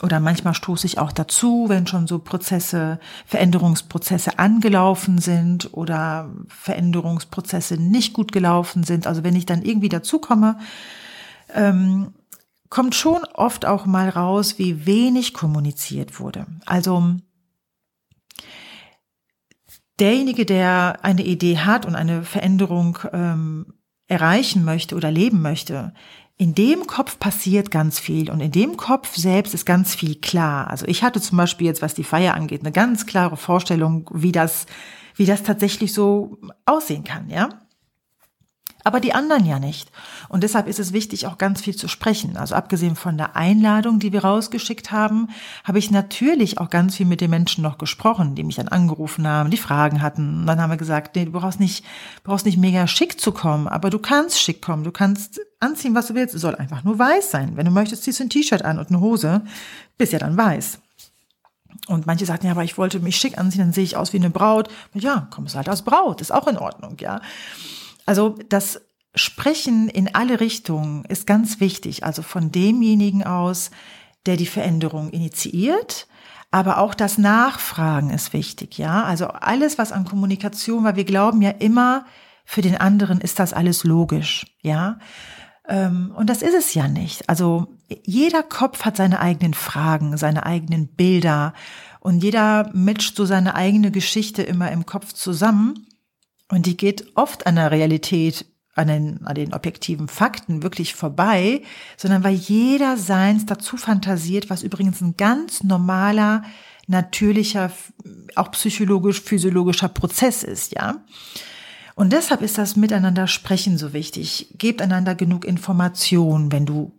oder 0.01 0.19
manchmal 0.19 0.53
stoße 0.53 0.85
ich 0.87 0.97
auch 0.97 1.11
dazu, 1.11 1.65
wenn 1.69 1.87
schon 1.87 2.05
so 2.05 2.19
Prozesse, 2.19 2.99
Veränderungsprozesse 3.25 4.39
angelaufen 4.39 5.19
sind 5.19 5.73
oder 5.73 6.29
Veränderungsprozesse 6.47 7.75
nicht 7.75 8.13
gut 8.13 8.33
gelaufen 8.33 8.83
sind. 8.83 9.07
Also 9.07 9.23
wenn 9.23 9.35
ich 9.35 9.45
dann 9.45 9.61
irgendwie 9.61 9.89
dazukomme, 9.89 10.59
ähm, 11.53 12.13
kommt 12.69 12.93
schon 12.93 13.23
oft 13.33 13.65
auch 13.65 13.85
mal 13.85 14.09
raus, 14.09 14.59
wie 14.59 14.85
wenig 14.85 15.33
kommuniziert 15.33 16.19
wurde. 16.19 16.45
Also 16.65 17.15
derjenige, 19.99 20.45
der 20.45 20.99
eine 21.03 21.23
Idee 21.23 21.59
hat 21.59 21.85
und 21.85 21.95
eine 21.95 22.23
Veränderung 22.23 22.99
ähm, 23.13 23.75
erreichen 24.07 24.65
möchte 24.65 24.95
oder 24.95 25.09
leben 25.09 25.41
möchte, 25.41 25.93
in 26.37 26.53
dem 26.53 26.85
Kopf 26.85 27.17
passiert 27.17 27.71
ganz 27.71 27.99
viel 27.99 28.29
und 28.29 28.41
in 28.41 28.51
dem 28.51 28.75
Kopf 28.75 29.15
selbst 29.15 29.53
ist 29.53 29.65
ganz 29.65 29.95
viel 29.95 30.15
klar. 30.15 30.69
Also 30.69 30.85
ich 30.85 31.03
hatte 31.03 31.21
zum 31.21 31.37
Beispiel 31.37 31.67
jetzt, 31.67 31.81
was 31.81 31.93
die 31.93 32.03
Feier 32.03 32.33
angeht, 32.33 32.61
eine 32.61 32.73
ganz 32.73 33.05
klare 33.05 33.37
Vorstellung, 33.37 34.09
wie 34.13 34.33
das, 34.33 34.65
wie 35.15 35.25
das 35.25 35.43
tatsächlich 35.43 35.93
so 35.93 36.37
aussehen 36.65 37.03
kann, 37.03 37.29
ja 37.29 37.49
aber 38.85 38.99
die 38.99 39.13
anderen 39.13 39.45
ja 39.45 39.59
nicht. 39.59 39.91
Und 40.29 40.43
deshalb 40.43 40.67
ist 40.67 40.79
es 40.79 40.93
wichtig, 40.93 41.25
auch 41.25 41.39
ganz 41.39 41.59
viel 41.59 41.75
zu 41.75 41.87
sprechen. 41.87 42.37
Also 42.37 42.53
abgesehen 42.53 42.95
von 42.95 43.17
der 43.17 43.35
Einladung, 43.35 43.97
die 43.97 44.13
wir 44.13 44.23
rausgeschickt 44.23 44.91
haben, 44.91 45.29
habe 45.63 45.79
ich 45.79 45.89
natürlich 45.89 46.59
auch 46.59 46.69
ganz 46.69 46.95
viel 46.95 47.07
mit 47.07 47.19
den 47.19 47.31
Menschen 47.31 47.63
noch 47.63 47.79
gesprochen, 47.79 48.35
die 48.35 48.43
mich 48.43 48.57
dann 48.57 48.67
angerufen 48.67 49.27
haben, 49.27 49.49
die 49.49 49.57
Fragen 49.57 50.03
hatten. 50.03 50.41
Und 50.41 50.45
dann 50.45 50.61
haben 50.61 50.69
wir 50.69 50.77
gesagt, 50.77 51.15
nee, 51.15 51.25
du 51.25 51.31
brauchst 51.31 51.59
nicht, 51.59 51.83
brauchst 52.23 52.45
nicht 52.45 52.59
mega 52.59 52.85
schick 52.85 53.19
zu 53.19 53.31
kommen, 53.31 53.67
aber 53.67 53.89
du 53.89 53.97
kannst 53.97 54.39
schick 54.39 54.61
kommen. 54.61 54.83
Du 54.83 54.91
kannst 54.91 55.41
anziehen, 55.59 55.95
was 55.95 56.05
du 56.05 56.13
willst. 56.13 56.35
Es 56.35 56.41
soll 56.41 56.53
einfach 56.53 56.83
nur 56.83 56.99
weiß 56.99 57.31
sein. 57.31 57.57
Wenn 57.57 57.65
du 57.65 57.71
möchtest, 57.71 58.03
ziehst 58.03 58.19
du 58.19 58.25
ein 58.25 58.29
T-Shirt 58.29 58.63
an 58.63 58.77
und 58.77 58.89
eine 58.89 58.99
Hose, 58.99 59.41
bist 59.97 60.13
ja 60.13 60.19
dann 60.19 60.37
weiß. 60.37 60.77
Und 61.87 62.05
manche 62.05 62.27
sagten, 62.27 62.45
ja, 62.45 62.51
aber 62.51 62.63
ich 62.63 62.77
wollte 62.77 62.99
mich 62.99 63.17
schick 63.17 63.39
anziehen, 63.39 63.61
dann 63.61 63.73
sehe 63.73 63.83
ich 63.83 63.97
aus 63.97 64.13
wie 64.13 64.17
eine 64.17 64.29
Braut. 64.29 64.69
Ja, 64.93 65.27
kommst 65.31 65.55
halt 65.55 65.69
als 65.69 65.81
Braut, 65.81 66.21
ist 66.21 66.31
auch 66.31 66.47
in 66.47 66.57
Ordnung, 66.57 66.97
ja. 66.99 67.19
Also 68.05 68.35
das 68.49 68.81
Sprechen 69.15 69.89
in 69.89 70.13
alle 70.13 70.39
Richtungen 70.39 71.05
ist 71.05 71.25
ganz 71.25 71.59
wichtig. 71.59 72.03
Also 72.03 72.21
von 72.21 72.51
demjenigen 72.51 73.23
aus, 73.23 73.71
der 74.25 74.37
die 74.37 74.45
Veränderung 74.45 75.09
initiiert, 75.09 76.07
aber 76.51 76.77
auch 76.77 76.93
das 76.93 77.17
Nachfragen 77.17 78.09
ist 78.09 78.33
wichtig, 78.33 78.77
ja. 78.77 79.03
Also 79.03 79.27
alles, 79.27 79.77
was 79.77 79.91
an 79.91 80.05
Kommunikation, 80.05 80.83
weil 80.83 80.95
wir 80.95 81.03
glauben 81.03 81.41
ja 81.41 81.49
immer, 81.49 82.05
für 82.45 82.61
den 82.61 82.77
anderen 82.77 83.19
ist 83.19 83.39
das 83.39 83.53
alles 83.53 83.83
logisch, 83.83 84.45
ja. 84.61 84.99
Ähm, 85.67 86.13
und 86.15 86.29
das 86.29 86.41
ist 86.41 86.53
es 86.53 86.73
ja 86.73 86.87
nicht. 86.87 87.27
Also 87.27 87.67
jeder 88.03 88.43
Kopf 88.43 88.85
hat 88.85 88.97
seine 88.97 89.19
eigenen 89.19 89.53
Fragen, 89.53 90.17
seine 90.17 90.45
eigenen 90.45 90.87
Bilder 90.87 91.53
und 91.99 92.23
jeder 92.23 92.69
matcht 92.73 93.15
so 93.15 93.25
seine 93.25 93.55
eigene 93.55 93.91
Geschichte 93.91 94.43
immer 94.43 94.71
im 94.71 94.85
Kopf 94.85 95.13
zusammen. 95.13 95.87
Und 96.49 96.65
die 96.65 96.77
geht 96.77 97.05
oft 97.15 97.47
an 97.47 97.55
der 97.55 97.71
Realität 97.71 98.45
an 98.75 98.87
den, 98.87 99.25
an 99.25 99.35
den 99.35 99.53
objektiven 99.53 100.09
Fakten 100.09 100.61
wirklich 100.61 100.95
vorbei, 100.95 101.61
sondern 101.95 102.23
weil 102.25 102.35
jeder 102.35 102.97
seins 102.97 103.45
dazu 103.45 103.77
fantasiert, 103.77 104.49
was 104.49 104.63
übrigens 104.63 105.01
ein 105.01 105.15
ganz 105.15 105.63
normaler, 105.63 106.43
natürlicher, 106.87 107.71
auch 108.35 108.51
psychologisch, 108.51 109.21
physiologischer 109.21 109.87
Prozess 109.87 110.43
ist, 110.43 110.73
ja. 110.73 111.03
Und 111.95 112.11
deshalb 112.11 112.41
ist 112.41 112.57
das 112.57 112.75
Miteinander 112.75 113.25
sprechen 113.25 113.77
so 113.77 113.93
wichtig. 113.93 114.49
Gebt 114.57 114.81
einander 114.81 115.15
genug 115.15 115.45
Information, 115.45 116.51
wenn 116.51 116.65
du 116.65 116.91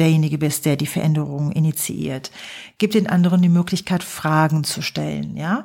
derjenige 0.00 0.36
bist, 0.36 0.64
der 0.64 0.76
die 0.76 0.86
Veränderung 0.86 1.52
initiiert. 1.52 2.32
Gib 2.78 2.90
den 2.90 3.06
anderen 3.06 3.40
die 3.40 3.48
Möglichkeit, 3.48 4.02
Fragen 4.02 4.64
zu 4.64 4.82
stellen, 4.82 5.36
ja. 5.36 5.64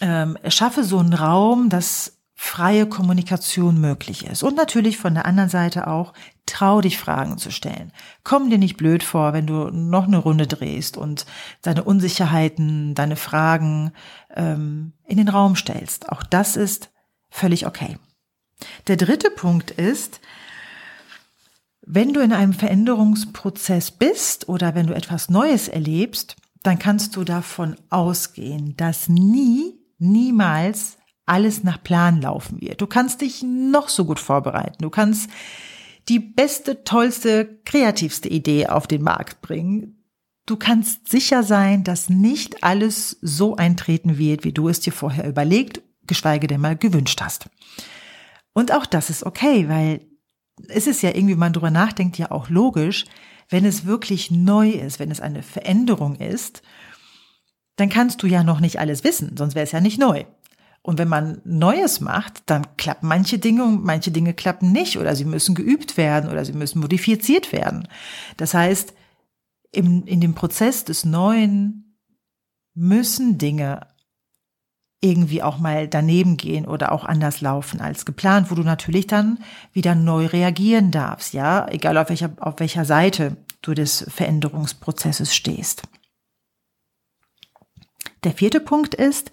Ähm, 0.00 0.38
schaffe 0.48 0.84
so 0.84 0.98
einen 0.98 1.14
Raum, 1.14 1.68
dass 1.68 2.18
freie 2.34 2.86
Kommunikation 2.86 3.80
möglich 3.80 4.24
ist. 4.24 4.42
Und 4.42 4.56
natürlich 4.56 4.96
von 4.96 5.12
der 5.12 5.26
anderen 5.26 5.50
Seite 5.50 5.86
auch, 5.86 6.14
trau 6.46 6.80
dich 6.80 6.98
Fragen 6.98 7.36
zu 7.36 7.50
stellen. 7.50 7.92
Komm 8.24 8.48
dir 8.48 8.56
nicht 8.56 8.78
blöd 8.78 9.02
vor, 9.02 9.34
wenn 9.34 9.46
du 9.46 9.68
noch 9.70 10.06
eine 10.06 10.16
Runde 10.16 10.46
drehst 10.46 10.96
und 10.96 11.26
deine 11.62 11.84
Unsicherheiten, 11.84 12.94
deine 12.94 13.16
Fragen 13.16 13.92
ähm, 14.34 14.92
in 15.06 15.18
den 15.18 15.28
Raum 15.28 15.54
stellst. 15.54 16.08
Auch 16.08 16.22
das 16.22 16.56
ist 16.56 16.90
völlig 17.28 17.66
okay. 17.66 17.98
Der 18.86 18.96
dritte 18.96 19.30
Punkt 19.30 19.70
ist, 19.70 20.20
wenn 21.82 22.12
du 22.12 22.20
in 22.20 22.32
einem 22.32 22.52
Veränderungsprozess 22.52 23.90
bist 23.90 24.48
oder 24.48 24.74
wenn 24.74 24.86
du 24.86 24.94
etwas 24.94 25.28
Neues 25.28 25.68
erlebst, 25.68 26.36
dann 26.62 26.78
kannst 26.78 27.16
du 27.16 27.24
davon 27.24 27.76
ausgehen, 27.90 28.76
dass 28.76 29.08
nie, 29.08 29.79
niemals 30.00 30.98
alles 31.26 31.62
nach 31.62 31.82
Plan 31.82 32.20
laufen 32.20 32.60
wird. 32.60 32.80
Du 32.80 32.86
kannst 32.86 33.20
dich 33.20 33.42
noch 33.42 33.88
so 33.88 34.04
gut 34.04 34.18
vorbereiten. 34.18 34.82
Du 34.82 34.90
kannst 34.90 35.30
die 36.08 36.18
beste, 36.18 36.82
tollste, 36.82 37.60
kreativste 37.64 38.28
Idee 38.28 38.66
auf 38.66 38.88
den 38.88 39.02
Markt 39.02 39.40
bringen. 39.40 40.04
Du 40.46 40.56
kannst 40.56 41.08
sicher 41.08 41.44
sein, 41.44 41.84
dass 41.84 42.08
nicht 42.08 42.64
alles 42.64 43.18
so 43.22 43.54
eintreten 43.54 44.18
wird, 44.18 44.42
wie 44.42 44.52
du 44.52 44.68
es 44.68 44.80
dir 44.80 44.92
vorher 44.92 45.28
überlegt, 45.28 45.82
geschweige 46.08 46.48
denn 46.48 46.60
mal 46.60 46.76
gewünscht 46.76 47.20
hast. 47.20 47.48
Und 48.52 48.72
auch 48.72 48.86
das 48.86 49.10
ist 49.10 49.24
okay, 49.24 49.68
weil 49.68 50.00
es 50.68 50.88
ist 50.88 51.02
ja 51.02 51.10
irgendwie, 51.10 51.34
wenn 51.34 51.38
man 51.38 51.52
drüber 51.52 51.70
nachdenkt, 51.70 52.18
ja 52.18 52.32
auch 52.32 52.48
logisch, 52.48 53.04
wenn 53.48 53.64
es 53.64 53.84
wirklich 53.84 54.30
neu 54.30 54.70
ist, 54.70 54.98
wenn 54.98 55.10
es 55.10 55.20
eine 55.20 55.42
Veränderung 55.42 56.16
ist, 56.16 56.62
dann 57.80 57.88
kannst 57.88 58.22
du 58.22 58.26
ja 58.26 58.44
noch 58.44 58.60
nicht 58.60 58.78
alles 58.78 59.04
wissen, 59.04 59.36
sonst 59.36 59.54
wäre 59.54 59.64
es 59.64 59.72
ja 59.72 59.80
nicht 59.80 59.98
neu. 59.98 60.24
Und 60.82 60.98
wenn 60.98 61.08
man 61.08 61.40
Neues 61.44 62.00
macht, 62.00 62.42
dann 62.46 62.76
klappen 62.76 63.08
manche 63.08 63.38
Dinge 63.38 63.64
und 63.64 63.84
manche 63.84 64.10
Dinge 64.10 64.32
klappen 64.32 64.72
nicht 64.72 64.98
oder 64.98 65.14
sie 65.14 65.26
müssen 65.26 65.54
geübt 65.54 65.96
werden 65.96 66.30
oder 66.30 66.44
sie 66.44 66.54
müssen 66.54 66.80
modifiziert 66.80 67.52
werden. 67.52 67.86
Das 68.36 68.54
heißt, 68.54 68.94
im, 69.72 70.04
in 70.04 70.20
dem 70.20 70.34
Prozess 70.34 70.84
des 70.84 71.04
Neuen 71.04 71.96
müssen 72.74 73.36
Dinge 73.36 73.86
irgendwie 75.02 75.42
auch 75.42 75.58
mal 75.58 75.88
daneben 75.88 76.36
gehen 76.36 76.66
oder 76.66 76.92
auch 76.92 77.04
anders 77.04 77.40
laufen 77.40 77.80
als 77.80 78.04
geplant, 78.04 78.50
wo 78.50 78.54
du 78.54 78.62
natürlich 78.62 79.06
dann 79.06 79.38
wieder 79.72 79.94
neu 79.94 80.26
reagieren 80.26 80.90
darfst, 80.90 81.32
ja, 81.32 81.66
egal 81.68 81.96
auf 81.96 82.10
welcher, 82.10 82.32
auf 82.38 82.58
welcher 82.58 82.84
Seite 82.84 83.36
du 83.62 83.72
des 83.72 84.04
Veränderungsprozesses 84.08 85.34
stehst. 85.34 85.82
Der 88.24 88.32
vierte 88.32 88.60
Punkt 88.60 88.94
ist, 88.94 89.30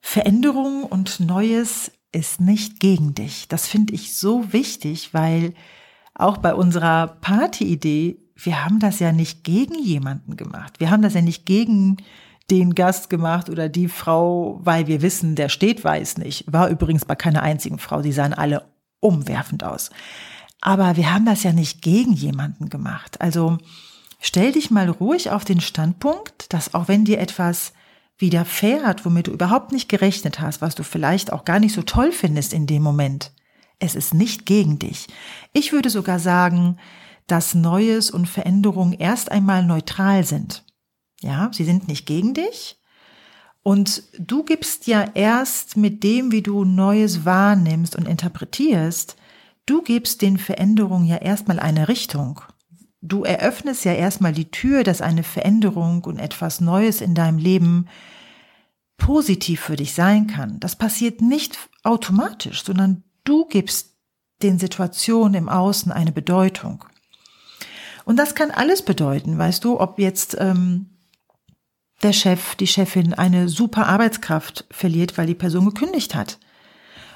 Veränderung 0.00 0.84
und 0.84 1.20
Neues 1.20 1.92
ist 2.10 2.40
nicht 2.40 2.80
gegen 2.80 3.14
dich. 3.14 3.48
Das 3.48 3.68
finde 3.68 3.94
ich 3.94 4.14
so 4.14 4.52
wichtig, 4.52 5.14
weil 5.14 5.54
auch 6.14 6.38
bei 6.38 6.54
unserer 6.54 7.06
Partyidee, 7.06 8.18
wir 8.36 8.64
haben 8.64 8.80
das 8.80 8.98
ja 8.98 9.12
nicht 9.12 9.44
gegen 9.44 9.78
jemanden 9.78 10.36
gemacht. 10.36 10.80
Wir 10.80 10.90
haben 10.90 11.02
das 11.02 11.14
ja 11.14 11.22
nicht 11.22 11.46
gegen 11.46 11.98
den 12.50 12.74
Gast 12.74 13.08
gemacht 13.08 13.48
oder 13.48 13.68
die 13.68 13.88
Frau, 13.88 14.60
weil 14.62 14.86
wir 14.88 15.00
wissen, 15.00 15.36
der 15.36 15.48
steht 15.48 15.84
weiß 15.84 16.18
nicht. 16.18 16.44
War 16.52 16.68
übrigens 16.68 17.04
bei 17.04 17.14
keiner 17.14 17.42
einzigen 17.42 17.78
Frau. 17.78 18.02
Die 18.02 18.12
sahen 18.12 18.34
alle 18.34 18.66
umwerfend 19.00 19.64
aus. 19.64 19.90
Aber 20.60 20.96
wir 20.96 21.12
haben 21.12 21.24
das 21.24 21.42
ja 21.42 21.52
nicht 21.52 21.82
gegen 21.82 22.12
jemanden 22.12 22.68
gemacht. 22.68 23.20
Also 23.20 23.58
stell 24.22 24.52
dich 24.52 24.70
mal 24.70 24.88
ruhig 24.88 25.30
auf 25.30 25.44
den 25.44 25.60
Standpunkt, 25.60 26.50
dass 26.54 26.72
auch 26.72 26.88
wenn 26.88 27.04
dir 27.04 27.18
etwas 27.18 27.74
widerfährt, 28.16 29.04
womit 29.04 29.26
du 29.26 29.32
überhaupt 29.32 29.72
nicht 29.72 29.90
gerechnet 29.90 30.40
hast, 30.40 30.62
was 30.62 30.74
du 30.74 30.84
vielleicht 30.84 31.32
auch 31.32 31.44
gar 31.44 31.58
nicht 31.58 31.74
so 31.74 31.82
toll 31.82 32.12
findest 32.12 32.54
in 32.54 32.66
dem 32.66 32.82
Moment. 32.82 33.32
Es 33.78 33.96
ist 33.96 34.14
nicht 34.14 34.46
gegen 34.46 34.78
dich. 34.78 35.08
Ich 35.52 35.72
würde 35.72 35.90
sogar 35.90 36.20
sagen, 36.20 36.78
dass 37.26 37.54
Neues 37.54 38.10
und 38.10 38.26
Veränderung 38.26 38.92
erst 38.92 39.30
einmal 39.30 39.64
neutral 39.64 40.24
sind. 40.24 40.64
Ja, 41.20 41.50
sie 41.52 41.64
sind 41.64 41.88
nicht 41.88 42.06
gegen 42.06 42.32
dich. 42.32 42.78
Und 43.64 44.04
du 44.18 44.44
gibst 44.44 44.86
ja 44.86 45.04
erst 45.14 45.76
mit 45.76 46.02
dem, 46.02 46.32
wie 46.32 46.42
du 46.42 46.64
Neues 46.64 47.24
wahrnimmst 47.24 47.96
und 47.96 48.08
interpretierst, 48.08 49.16
du 49.66 49.82
gibst 49.82 50.22
den 50.22 50.38
Veränderungen 50.38 51.06
ja 51.06 51.16
erstmal 51.16 51.60
eine 51.60 51.88
Richtung. 51.88 52.40
Du 53.02 53.24
eröffnest 53.24 53.84
ja 53.84 53.92
erstmal 53.92 54.32
die 54.32 54.50
Tür, 54.52 54.84
dass 54.84 55.02
eine 55.02 55.24
Veränderung 55.24 56.04
und 56.04 56.20
etwas 56.20 56.60
Neues 56.60 57.00
in 57.00 57.16
deinem 57.16 57.38
Leben 57.38 57.88
positiv 58.96 59.60
für 59.60 59.74
dich 59.74 59.92
sein 59.92 60.28
kann. 60.28 60.60
Das 60.60 60.76
passiert 60.76 61.20
nicht 61.20 61.58
automatisch, 61.82 62.62
sondern 62.62 63.02
du 63.24 63.44
gibst 63.46 63.96
den 64.42 64.60
Situationen 64.60 65.34
im 65.34 65.48
Außen 65.48 65.90
eine 65.90 66.12
Bedeutung. 66.12 66.84
Und 68.04 68.16
das 68.16 68.36
kann 68.36 68.52
alles 68.52 68.82
bedeuten, 68.82 69.36
weißt 69.36 69.64
du, 69.64 69.80
ob 69.80 69.98
jetzt 69.98 70.36
ähm, 70.38 70.86
der 72.02 72.12
Chef, 72.12 72.54
die 72.54 72.66
Chefin 72.68 73.14
eine 73.14 73.48
super 73.48 73.86
Arbeitskraft 73.86 74.64
verliert, 74.70 75.18
weil 75.18 75.26
die 75.26 75.34
Person 75.34 75.66
gekündigt 75.66 76.14
hat. 76.14 76.38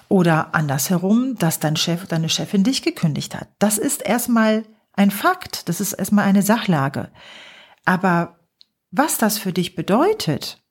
Oder 0.08 0.54
andersherum, 0.54 1.36
dass 1.36 1.60
dein 1.60 1.76
Chef, 1.76 2.06
deine 2.06 2.28
Chefin 2.28 2.64
dich 2.64 2.82
gekündigt 2.82 3.34
hat. 3.34 3.48
Das 3.58 3.78
ist 3.78 4.02
erstmal 4.02 4.64
ein 4.96 5.10
Fakt, 5.10 5.68
das 5.68 5.80
ist 5.80 5.92
erstmal 5.92 6.24
eine 6.24 6.42
Sachlage. 6.42 7.10
Aber 7.84 8.40
was 8.90 9.18
das 9.18 9.38
für 9.38 9.52
dich 9.52 9.74
bedeutet, 9.74 10.62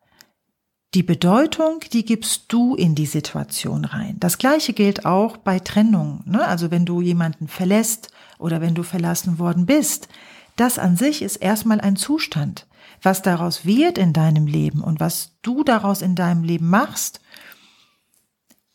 die 0.96 1.04
Bedeutung, 1.04 1.82
die 1.92 2.06
gibst 2.06 2.46
du 2.48 2.74
in 2.74 2.96
die 2.96 3.06
Situation 3.06 3.86
rein. 3.86 4.16
Das 4.20 4.38
gleiche 4.38 4.74
gilt 4.74 5.06
auch 5.06 5.38
bei 5.38 5.60
Trennung. 5.60 6.24
Ne? 6.26 6.46
Also 6.46 6.72
wenn 6.72 6.86
du 6.86 7.02
jemanden 7.02 7.48
verlässt 7.48 8.12
oder 8.40 8.62
wenn 8.62 8.76
du 8.76 8.84
verlassen 8.84 9.38
worden 9.38 9.66
bist, 9.66 10.08
das 10.56 10.80
an 10.80 10.96
sich 10.96 11.22
ist 11.22 11.36
erstmal 11.36 11.82
ein 11.82 11.98
Zustand. 11.98 12.66
Was 13.02 13.22
daraus 13.22 13.66
wird 13.66 13.98
in 13.98 14.14
deinem 14.14 14.48
Leben 14.48 14.82
und 14.82 15.02
was 15.02 15.36
du 15.42 15.64
daraus 15.64 16.02
in 16.02 16.16
deinem 16.16 16.44
Leben 16.44 16.70
machst, 16.70 17.20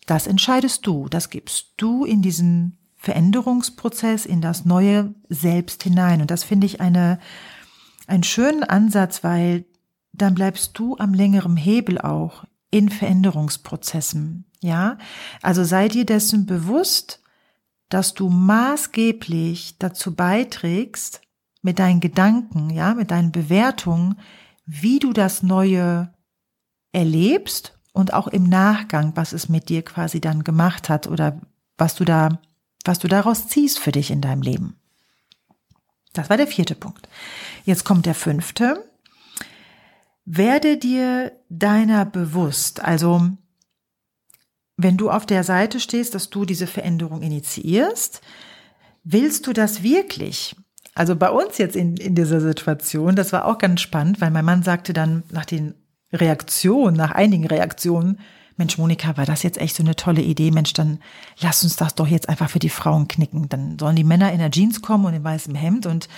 das 0.07 0.27
entscheidest 0.27 0.87
du, 0.87 1.09
das 1.09 1.31
gibst 1.31 1.73
du 1.79 2.05
in 2.05 2.21
diesen 2.21 2.80
Veränderungsprozess, 3.01 4.27
in 4.27 4.43
das 4.43 4.67
neue 4.67 5.15
Selbst 5.31 5.83
hinein. 5.83 6.21
Und 6.21 6.31
das 6.31 6.45
finde 6.45 6.67
ich 6.67 6.83
eine, 6.83 7.19
einen 8.07 8.23
schönen 8.23 8.63
Ansatz, 8.63 9.25
weil 9.25 9.65
dann 10.13 10.35
bleibst 10.35 10.79
du 10.79 10.99
am 10.99 11.15
längeren 11.15 11.57
Hebel 11.57 11.99
auch 11.99 12.45
in 12.71 12.91
Veränderungsprozessen. 12.91 14.45
Ja, 14.61 14.99
also 15.41 15.65
sei 15.65 15.89
dir 15.89 16.05
dessen 16.05 16.45
bewusst, 16.45 17.23
dass 17.89 18.13
du 18.13 18.29
maßgeblich 18.29 19.79
dazu 19.79 20.15
beiträgst, 20.15 21.23
mit 21.63 21.79
deinen 21.79 22.01
Gedanken, 22.01 22.69
ja, 22.69 22.95
mit 22.95 23.11
deinen 23.11 23.33
Bewertungen, 23.33 24.17
wie 24.67 24.99
du 24.99 25.15
das 25.15 25.43
Neue 25.43 26.13
erlebst 26.93 27.79
und 27.93 28.13
auch 28.13 28.29
im 28.29 28.45
Nachgang, 28.45 29.13
was 29.17 29.33
es 29.33 29.49
mit 29.49 29.71
dir 29.71 29.83
quasi 29.83 30.21
dann 30.21 30.45
gemacht 30.45 30.91
hat 30.91 31.07
oder 31.07 31.41
was 31.79 31.95
du 31.95 32.05
da 32.05 32.41
was 32.85 32.99
du 32.99 33.09
daraus 33.09 33.49
ziehst 33.49 33.79
für 33.79 33.93
dich 33.93 34.11
in 34.11 34.21
deinem 34.21 34.43
Leben. 34.43 34.77
Das 36.13 36.31
war 36.31 36.37
der 36.37 36.47
vierte 36.47 36.75
Punkt. 36.75 37.09
Jetzt 37.65 37.85
kommt 37.85 38.07
der 38.07 38.15
fünfte. 38.15 38.85
Werde 40.25 40.77
dir 40.77 41.33
deiner 41.49 42.05
bewusst, 42.05 42.83
also 42.83 43.31
wenn 44.77 44.97
du 44.97 45.11
auf 45.11 45.27
der 45.27 45.45
Seite 45.45 45.79
stehst, 45.79 46.15
dass 46.15 46.31
du 46.31 46.45
diese 46.45 46.67
Veränderung 46.67 47.23
initiierst, 47.23 48.23
willst 49.05 49.47
du 49.47 49.53
das 49.53 49.83
wirklich? 49.83 50.57
Also 50.95 51.17
bei 51.17 51.31
uns 51.31 51.59
jetzt 51.59 51.77
in, 51.77 51.97
in 51.97 52.15
dieser 52.15 52.41
Situation, 52.41 53.15
das 53.15 53.33
war 53.33 53.45
auch 53.45 53.59
ganz 53.59 53.81
spannend, 53.81 54.21
weil 54.21 54.31
mein 54.31 54.45
Mann 54.45 54.63
sagte 54.63 54.93
dann 54.93 55.23
nach 55.31 55.45
den 55.45 55.75
Reaktionen, 56.13 56.97
nach 56.97 57.13
einigen 57.13 57.47
Reaktionen, 57.47 58.21
Mensch, 58.61 58.77
Monika, 58.77 59.17
war 59.17 59.25
das 59.25 59.43
jetzt 59.43 59.59
echt 59.59 59.75
so 59.75 59.83
eine 59.83 59.97
tolle 59.97 60.21
Idee? 60.21 60.51
Mensch, 60.51 60.75
dann 60.75 61.01
lass 61.41 61.65
uns 61.65 61.77
das 61.77 61.95
doch 61.95 62.07
jetzt 62.07 62.29
einfach 62.29 62.51
für 62.51 62.59
die 62.59 62.69
Frauen 62.69 63.09
knicken. 63.09 63.49
Dann 63.49 63.79
sollen 63.79 63.97
die 63.97 64.05
Männer 64.05 64.33
in 64.33 64.39
der 64.39 64.51
Jeans 64.51 64.83
kommen 64.83 65.07
und 65.07 65.15
im 65.15 65.25
weißen 65.25 65.55
Hemd 65.55 65.87
und 65.87 66.09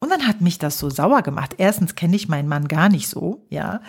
und 0.00 0.10
dann 0.10 0.26
hat 0.28 0.40
mich 0.40 0.58
das 0.58 0.78
so 0.78 0.90
sauer 0.90 1.22
gemacht. 1.22 1.54
Erstens 1.58 1.94
kenne 1.94 2.14
ich 2.14 2.28
meinen 2.28 2.48
Mann 2.48 2.68
gar 2.68 2.88
nicht 2.88 3.08
so, 3.08 3.46
ja. 3.50 3.80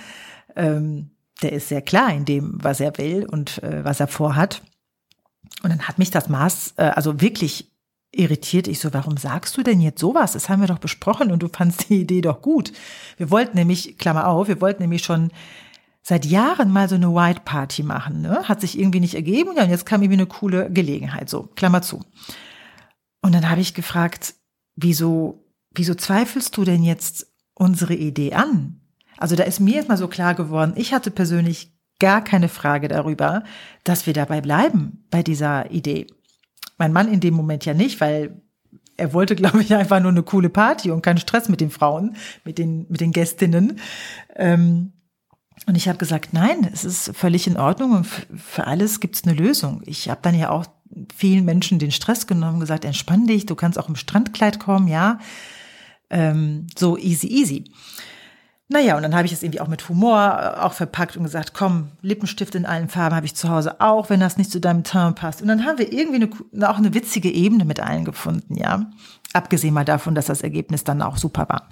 Ähm, 0.56 1.12
der 1.42 1.54
ist 1.54 1.70
sehr 1.70 1.82
klar 1.82 2.14
in 2.14 2.26
dem, 2.26 2.58
was 2.64 2.80
er 2.80 2.98
will 2.98 3.26
und 3.26 3.62
äh, 3.64 3.84
was 3.84 4.00
er 4.00 4.08
vorhat. 4.08 4.64
Und 5.64 5.70
dann 5.70 5.88
hat 5.88 6.00
mich 6.00 6.12
das 6.12 6.30
Maß, 6.30 6.74
äh, 6.78 6.84
also 6.84 7.22
wirklich 7.22 7.72
irritiert. 8.12 8.68
Ich 8.68 8.80
so, 8.80 8.94
warum 8.94 9.18
sagst 9.18 9.56
du 9.58 9.64
denn 9.64 9.82
jetzt 9.82 10.00
sowas? 10.00 10.34
Das 10.34 10.50
haben 10.50 10.62
wir 10.62 10.68
doch 10.68 10.80
besprochen 10.80 11.32
und 11.32 11.44
du 11.44 11.48
fandst 11.48 11.90
die 11.90 12.02
Idee 12.02 12.22
doch 12.22 12.42
gut. 12.42 12.74
Wir 13.18 13.30
wollten 13.30 13.58
nämlich, 13.58 13.98
Klammer 13.98 14.28
auf, 14.28 14.48
wir 14.48 14.62
wollten 14.62 14.84
nämlich 14.84 15.04
schon 15.04 15.32
seit 16.02 16.26
Jahren 16.26 16.72
mal 16.72 16.90
so 16.90 16.96
eine 16.96 17.14
White 17.14 17.42
Party 17.46 17.84
machen. 17.84 18.22
Ne? 18.22 18.48
Hat 18.48 18.62
sich 18.62 18.80
irgendwie 18.80 19.00
nicht 19.00 19.16
ergeben 19.16 19.52
ja, 19.56 19.64
und 19.64 19.70
jetzt 19.70 19.86
kam 19.86 20.02
irgendwie 20.02 20.20
eine 20.20 20.28
coole 20.28 20.70
Gelegenheit. 20.72 21.30
So, 21.30 21.44
Klammer 21.56 21.82
zu. 21.82 22.04
Und 23.22 23.36
dann 23.36 23.50
habe 23.50 23.62
ich 23.62 23.74
gefragt, 23.74 24.36
wieso, 24.76 25.46
wieso 25.72 25.96
zweifelst 25.96 26.56
du 26.56 26.64
denn 26.64 26.84
jetzt 26.84 27.28
unsere 27.54 27.94
Idee 27.94 28.34
an? 28.34 28.82
Also 29.18 29.36
da 29.36 29.44
ist 29.44 29.60
mir 29.60 29.76
jetzt 29.76 29.90
mal 29.90 29.98
so 29.98 30.08
klar 30.08 30.34
geworden, 30.34 30.74
ich 30.76 30.94
hatte 30.94 31.12
persönlich 31.12 31.74
gar 32.00 32.24
keine 32.24 32.48
Frage 32.48 32.88
darüber, 32.88 33.44
dass 33.84 34.06
wir 34.06 34.14
dabei 34.14 34.40
bleiben 34.40 35.06
bei 35.12 35.22
dieser 35.22 35.70
Idee. 35.70 36.08
Mein 36.78 36.94
Mann 36.94 37.12
in 37.12 37.20
dem 37.20 37.34
Moment 37.34 37.66
ja 37.66 37.74
nicht, 37.74 38.00
weil 38.00 38.42
er 38.96 39.14
wollte, 39.14 39.36
glaube 39.36 39.62
ich, 39.62 39.74
einfach 39.76 40.00
nur 40.00 40.12
eine 40.12 40.24
coole 40.24 40.50
Party 40.50 40.92
und 40.92 41.02
keinen 41.02 41.18
Stress 41.18 41.50
mit 41.50 41.62
den 41.62 41.72
Frauen, 41.72 42.16
mit 42.46 42.58
den, 42.58 42.86
mit 42.90 43.02
den 43.02 43.12
Gästinnen. 43.12 43.80
Ähm, 44.36 44.94
und 45.66 45.76
ich 45.76 45.88
habe 45.88 45.98
gesagt, 45.98 46.34
nein, 46.34 46.70
es 46.72 46.86
ist 46.86 47.16
völlig 47.16 47.48
in 47.48 47.58
Ordnung 47.58 47.92
und 47.92 48.06
für 48.06 48.66
alles 48.66 49.00
gibt 49.00 49.16
es 49.16 49.24
eine 49.24 49.34
Lösung. 49.34 49.82
Ich 49.86 50.10
habe 50.10 50.20
dann 50.22 50.36
ja 50.36 50.50
auch 50.50 50.66
vielen 51.16 51.46
Menschen 51.46 51.80
den 51.80 51.92
Stress 51.92 52.28
genommen, 52.28 52.60
gesagt, 52.60 52.86
entspann 52.86 53.28
dich, 53.28 53.46
du 53.46 53.56
kannst 53.56 53.78
auch 53.78 53.90
im 53.90 53.96
Strandkleid 53.96 54.60
kommen, 54.60 54.88
ja. 54.88 55.20
Ähm, 56.10 56.68
so 56.78 56.98
easy, 56.98 57.28
easy. 57.28 57.72
Naja, 58.72 58.96
und 58.96 59.02
dann 59.02 59.16
habe 59.16 59.26
ich 59.26 59.34
es 59.34 59.42
irgendwie 59.42 59.62
auch 59.62 59.68
mit 59.68 59.90
Humor 59.90 60.56
äh, 60.58 60.60
auch 60.60 60.74
verpackt 60.74 61.18
und 61.18 61.24
gesagt, 61.24 61.56
komm, 61.56 61.90
Lippenstift 62.02 62.54
in 62.54 62.68
allen 62.68 62.88
Farben 62.88 63.16
habe 63.16 63.26
ich 63.26 63.36
zu 63.36 63.50
Hause 63.50 63.82
auch, 63.82 64.12
wenn 64.12 64.20
das 64.20 64.38
nicht 64.38 64.52
zu 64.52 64.60
deinem 64.60 64.84
Teint 64.84 65.16
passt. 65.16 65.42
Und 65.42 65.48
dann 65.48 65.66
haben 65.66 65.80
wir 65.80 65.92
irgendwie 65.92 66.30
eine, 66.54 66.70
auch 66.70 66.78
eine 66.78 66.94
witzige 66.94 67.32
Ebene 67.32 67.66
mit 67.66 67.80
allen 67.80 68.06
gefunden, 68.06 68.56
ja. 68.56 68.92
Abgesehen 69.34 69.74
mal 69.74 69.86
davon, 69.86 70.14
dass 70.14 70.28
das 70.28 70.42
Ergebnis 70.42 70.84
dann 70.84 71.02
auch 71.02 71.18
super 71.18 71.50
war. 71.50 71.68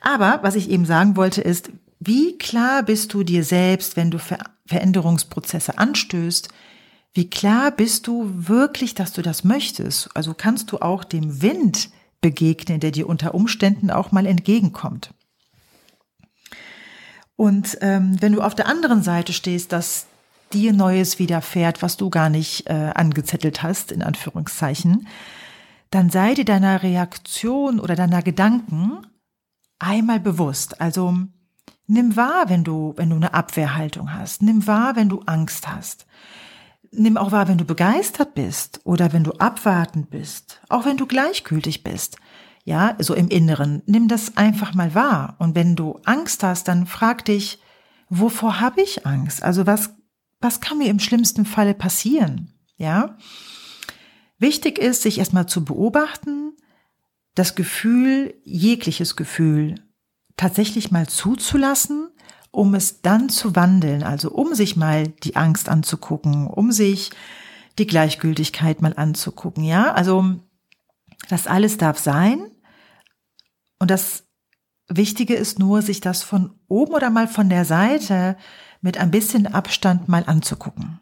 Aber 0.00 0.40
was 0.42 0.54
ich 0.54 0.70
eben 0.70 0.86
sagen 0.86 1.16
wollte 1.16 1.42
ist, 1.42 1.70
wie 2.00 2.38
klar 2.38 2.82
bist 2.82 3.12
du 3.14 3.22
dir 3.22 3.44
selbst, 3.44 3.96
wenn 3.96 4.10
du 4.10 4.18
Ver 4.18 4.38
Veränderungsprozesse 4.66 5.78
anstößt? 5.78 6.50
Wie 7.14 7.30
klar 7.30 7.70
bist 7.70 8.06
du 8.06 8.30
wirklich, 8.34 8.94
dass 8.94 9.14
du 9.14 9.22
das 9.22 9.42
möchtest? 9.42 10.10
Also 10.14 10.34
kannst 10.34 10.70
du 10.72 10.78
auch 10.78 11.04
dem 11.04 11.40
Wind 11.40 11.88
begegnen, 12.20 12.78
der 12.78 12.90
dir 12.90 13.08
unter 13.08 13.34
Umständen 13.34 13.90
auch 13.90 14.12
mal 14.12 14.26
entgegenkommt. 14.26 15.14
Und 17.34 17.78
ähm, 17.80 18.20
wenn 18.20 18.32
du 18.32 18.42
auf 18.42 18.54
der 18.54 18.66
anderen 18.66 19.02
Seite 19.02 19.32
stehst, 19.32 19.72
dass 19.72 20.06
dir 20.52 20.72
Neues 20.72 21.18
widerfährt, 21.18 21.82
was 21.82 21.96
du 21.96 22.10
gar 22.10 22.28
nicht 22.30 22.68
äh, 22.68 22.92
angezettelt 22.94 23.62
hast, 23.62 23.92
in 23.92 24.02
Anführungszeichen, 24.02 25.06
dann 25.90 26.10
sei 26.10 26.34
dir 26.34 26.44
deiner 26.44 26.82
Reaktion 26.82 27.80
oder 27.80 27.96
deiner 27.96 28.22
Gedanken 28.22 29.06
einmal 29.78 30.20
bewusst. 30.20 30.80
Also 30.80 31.14
nimm 31.88 32.16
wahr, 32.16 32.48
wenn 32.48 32.64
du, 32.64 32.94
wenn 32.96 33.10
du 33.10 33.16
eine 33.16 33.34
Abwehrhaltung 33.34 34.14
hast. 34.14 34.42
Nimm 34.42 34.66
wahr, 34.66 34.96
wenn 34.96 35.08
du 35.08 35.22
Angst 35.26 35.68
hast. 35.68 36.06
Nimm 36.90 37.16
auch 37.16 37.32
wahr, 37.32 37.48
wenn 37.48 37.58
du 37.58 37.64
begeistert 37.64 38.34
bist 38.34 38.80
oder 38.84 39.12
wenn 39.12 39.24
du 39.24 39.32
abwartend 39.32 40.10
bist, 40.10 40.60
auch 40.68 40.86
wenn 40.86 40.96
du 40.96 41.06
gleichgültig 41.06 41.82
bist 41.82 42.16
ja, 42.68 42.96
so 42.98 43.14
im 43.14 43.28
Inneren. 43.28 43.82
Nimm 43.86 44.08
das 44.08 44.36
einfach 44.36 44.74
mal 44.74 44.94
wahr. 44.94 45.36
Und 45.38 45.54
wenn 45.54 45.74
du 45.74 46.00
Angst 46.04 46.42
hast, 46.42 46.68
dann 46.68 46.86
frag 46.86 47.24
dich, 47.24 47.60
wovor 48.10 48.60
habe 48.60 48.82
ich 48.82 49.06
Angst? 49.06 49.42
Also 49.42 49.66
was, 49.66 49.94
was 50.42 50.60
kann 50.60 50.76
mir 50.76 50.90
im 50.90 50.98
schlimmsten 50.98 51.46
Falle 51.46 51.72
passieren? 51.72 52.52
Ja. 52.76 53.16
Wichtig 54.38 54.78
ist, 54.78 55.00
sich 55.00 55.18
erstmal 55.18 55.46
zu 55.46 55.64
beobachten, 55.64 56.52
das 57.34 57.54
Gefühl, 57.54 58.34
jegliches 58.44 59.16
Gefühl 59.16 59.76
tatsächlich 60.38 60.90
mal 60.90 61.06
zuzulassen, 61.06 62.08
um 62.50 62.74
es 62.74 63.02
dann 63.02 63.28
zu 63.28 63.54
wandeln, 63.54 64.02
also 64.02 64.30
um 64.30 64.54
sich 64.54 64.76
mal 64.76 65.08
die 65.08 65.36
Angst 65.36 65.68
anzugucken, 65.68 66.46
um 66.46 66.72
sich 66.72 67.10
die 67.78 67.86
Gleichgültigkeit 67.86 68.80
mal 68.80 68.94
anzugucken, 68.96 69.64
ja? 69.64 69.92
Also 69.92 70.36
das 71.28 71.46
alles 71.46 71.76
darf 71.76 71.98
sein, 71.98 72.50
und 73.78 73.90
das 73.90 74.24
Wichtige 74.88 75.34
ist 75.34 75.58
nur, 75.58 75.82
sich 75.82 76.00
das 76.00 76.22
von 76.22 76.58
oben 76.66 76.94
oder 76.94 77.10
mal 77.10 77.28
von 77.28 77.48
der 77.48 77.64
Seite 77.64 78.36
mit 78.80 78.98
ein 78.98 79.10
bisschen 79.10 79.46
Abstand 79.46 80.08
mal 80.08 80.24
anzugucken. 80.26 81.00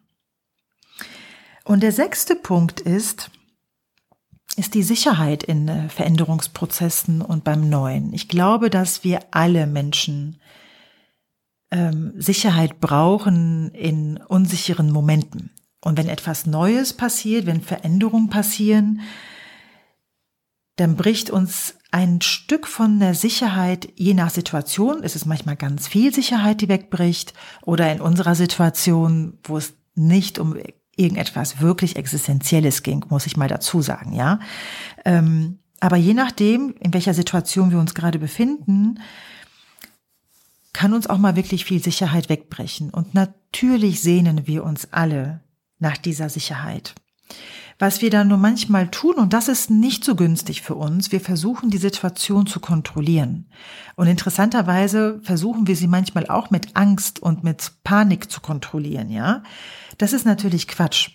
Und 1.65 1.83
der 1.83 1.93
sechste 1.93 2.37
Punkt 2.37 2.81
ist, 2.81 3.31
ist 4.55 4.75
die 4.75 4.83
Sicherheit 4.83 5.43
in 5.43 5.69
äh, 5.69 5.89
Veränderungsprozessen 5.89 7.23
und 7.23 7.45
beim 7.45 7.69
Neuen. 7.69 8.13
Ich 8.15 8.29
glaube, 8.29 8.71
dass 8.71 9.05
wir 9.05 9.21
alle 9.31 9.67
Menschen 9.67 10.41
ähm, 11.71 12.13
Sicherheit 12.17 12.81
brauchen 12.81 13.71
in 13.73 14.19
unsicheren 14.19 14.91
Momenten. 14.91 15.51
Und 15.83 15.99
wenn 15.99 16.09
etwas 16.09 16.47
Neues 16.47 16.95
passiert, 16.95 17.47
wenn 17.47 17.61
Veränderungen 17.61 18.31
passieren, 18.31 19.01
dann 20.77 20.97
bricht 20.97 21.31
uns 21.31 21.75
ein 21.91 22.21
Stück 22.21 22.67
von 22.67 23.01
der 23.01 23.15
Sicherheit, 23.15 23.89
je 23.95 24.13
nach 24.13 24.31
Situation, 24.31 25.03
ist 25.03 25.17
es 25.17 25.25
manchmal 25.25 25.57
ganz 25.57 25.89
viel 25.89 26.15
Sicherheit, 26.15 26.61
die 26.61 26.69
wegbricht, 26.69 27.33
oder 27.63 27.91
in 27.91 28.01
unserer 28.01 28.35
Situation, 28.35 29.39
wo 29.43 29.57
es 29.57 29.75
nicht 29.95 30.39
um 30.39 30.57
irgendetwas 30.97 31.61
wirklich 31.61 31.97
Existenzielles 31.97 32.83
ging, 32.83 33.05
muss 33.09 33.27
ich 33.27 33.37
mal 33.37 33.49
dazu 33.49 33.83
sagen, 33.83 34.13
ja. 34.13 34.41
Ähm, 35.05 35.59
aber 35.81 35.97
je 35.97 36.15
nachdem, 36.15 36.75
in 36.81 36.95
welcher 36.95 37.15
Situation 37.15 37.71
wir 37.71 37.79
uns 37.79 37.95
gerade 37.95 38.19
befinden, 38.19 38.99
kann 40.73 40.93
uns 40.93 41.07
auch 41.07 41.19
mal 41.19 41.37
wirklich 41.37 41.65
viel 41.65 41.83
Sicherheit 41.83 42.29
wegbrechen. 42.29 42.91
Und 42.91 43.15
natürlich 43.15 44.03
sehnen 44.03 44.47
wir 44.47 44.65
uns 44.65 44.93
alle 44.93 45.41
nach 45.79 45.97
dieser 45.97 46.29
Sicherheit. 46.29 46.95
Was 47.79 48.01
wir 48.01 48.09
dann 48.09 48.29
nur 48.29 48.39
manchmal 48.39 48.91
tun, 48.91 49.17
und 49.17 49.35
das 49.35 49.49
ist 49.49 49.69
nicht 49.69 50.03
so 50.03 50.15
günstig 50.17 50.63
für 50.63 50.75
uns, 50.75 51.13
wir 51.13 51.21
versuchen 51.21 51.71
die 51.71 51.77
Situation 51.77 52.47
zu 52.47 52.59
kontrollieren. 52.59 53.51
Und 53.97 54.07
interessanterweise 54.07 55.21
versuchen 55.23 55.67
wir 55.67 55.77
sie 55.77 55.87
manchmal 55.87 56.27
auch 56.27 56.51
mit 56.51 56.75
Angst 56.75 57.21
und 57.21 57.45
mit 57.45 57.73
Panik 57.85 58.31
zu 58.31 58.41
kontrollieren, 58.41 59.11
ja. 59.11 59.43
Das 59.99 60.13
ist 60.13 60.27
natürlich 60.27 60.69
Quatsch. 60.69 61.11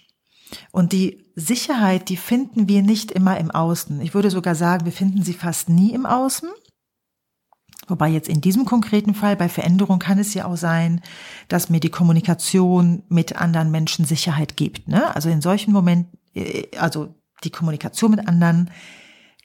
Und 0.71 0.91
die 0.91 1.25
Sicherheit, 1.35 2.09
die 2.09 2.17
finden 2.17 2.67
wir 2.67 2.81
nicht 2.81 3.11
immer 3.11 3.37
im 3.37 3.51
Außen. 3.51 4.01
Ich 4.01 4.13
würde 4.13 4.29
sogar 4.29 4.55
sagen, 4.55 4.85
wir 4.85 4.91
finden 4.91 5.23
sie 5.23 5.33
fast 5.33 5.69
nie 5.69 5.93
im 5.93 6.05
Außen. 6.05 6.49
Wobei 7.87 8.09
jetzt 8.09 8.29
in 8.29 8.41
diesem 8.41 8.65
konkreten 8.65 9.13
Fall 9.13 9.35
bei 9.35 9.49
Veränderung 9.49 9.99
kann 9.99 10.19
es 10.19 10.33
ja 10.33 10.45
auch 10.45 10.57
sein, 10.57 11.01
dass 11.47 11.69
mir 11.69 11.79
die 11.79 11.89
Kommunikation 11.89 13.03
mit 13.09 13.35
anderen 13.35 13.71
Menschen 13.71 14.05
Sicherheit 14.05 14.55
gibt. 14.55 14.87
Ne? 14.87 15.13
Also 15.15 15.29
in 15.29 15.41
solchen 15.41 15.73
Momenten 15.73 16.17
äh, 16.33 16.67
also 16.77 17.15
die 17.43 17.49
Kommunikation 17.49 18.11
mit 18.11 18.27
anderen 18.27 18.69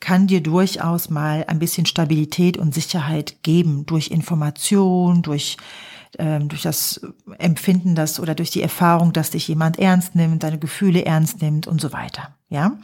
kann 0.01 0.27
dir 0.27 0.43
durchaus 0.43 1.09
mal 1.09 1.45
ein 1.49 1.59
bisschen 1.59 1.87
Stabilität 1.87 2.59
und 2.59 2.75
Sicherheit 2.75 3.43
geben 3.43 3.87
durch 3.87 4.09
Information, 4.09 5.23
durch 5.23 5.57
durch 6.19 6.63
das 6.63 7.01
Empfinden, 7.39 7.95
das 7.95 8.21
oder 8.21 8.35
durch 8.35 8.51
die 8.51 8.63
Erfahrung, 8.63 9.13
dass 9.13 9.31
dich 9.31 9.49
jemand 9.49 9.79
ernst 9.79 10.15
nimmt, 10.15 10.43
deine 10.43 10.59
Gefühle 10.59 11.05
ernst 11.05 11.43
nimmt 11.43 11.67
und 11.67 11.81
so 11.81 11.93
weiter. 11.93 12.37
Ja, 12.49 12.79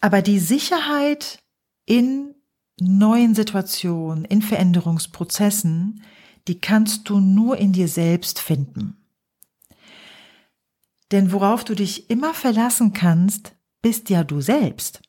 aber 0.00 0.22
die 0.22 0.38
Sicherheit 0.38 1.42
in 1.86 2.34
neuen 2.78 3.34
Situationen, 3.34 4.24
in 4.24 4.42
Veränderungsprozessen, 4.42 6.02
die 6.46 6.60
kannst 6.60 7.08
du 7.08 7.20
nur 7.20 7.56
in 7.56 7.72
dir 7.72 7.88
selbst 7.88 8.40
finden. 8.40 8.96
Denn 11.10 11.32
worauf 11.32 11.64
du 11.64 11.74
dich 11.74 12.10
immer 12.10 12.34
verlassen 12.34 12.92
kannst, 12.92 13.54
bist 13.82 14.10
ja 14.10 14.24
du 14.24 14.40
selbst. 14.40 15.00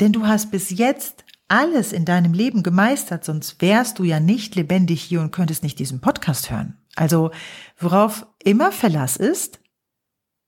Denn 0.00 0.12
du 0.12 0.26
hast 0.26 0.50
bis 0.50 0.70
jetzt 0.70 1.24
alles 1.50 1.92
in 1.92 2.04
deinem 2.04 2.32
Leben 2.32 2.62
gemeistert, 2.62 3.24
sonst 3.24 3.60
wärst 3.60 3.98
du 3.98 4.04
ja 4.04 4.20
nicht 4.20 4.54
lebendig 4.54 5.02
hier 5.02 5.20
und 5.20 5.32
könntest 5.32 5.62
nicht 5.62 5.78
diesen 5.78 6.00
Podcast 6.00 6.50
hören. 6.50 6.76
Also 6.96 7.30
worauf 7.78 8.26
immer 8.42 8.72
Verlass 8.72 9.16
ist, 9.16 9.60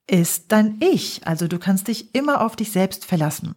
ist 0.07 0.51
dein 0.51 0.79
Ich. 0.81 1.25
Also 1.25 1.47
du 1.47 1.59
kannst 1.59 1.87
dich 1.87 2.15
immer 2.15 2.41
auf 2.41 2.55
dich 2.55 2.71
selbst 2.71 3.05
verlassen. 3.05 3.55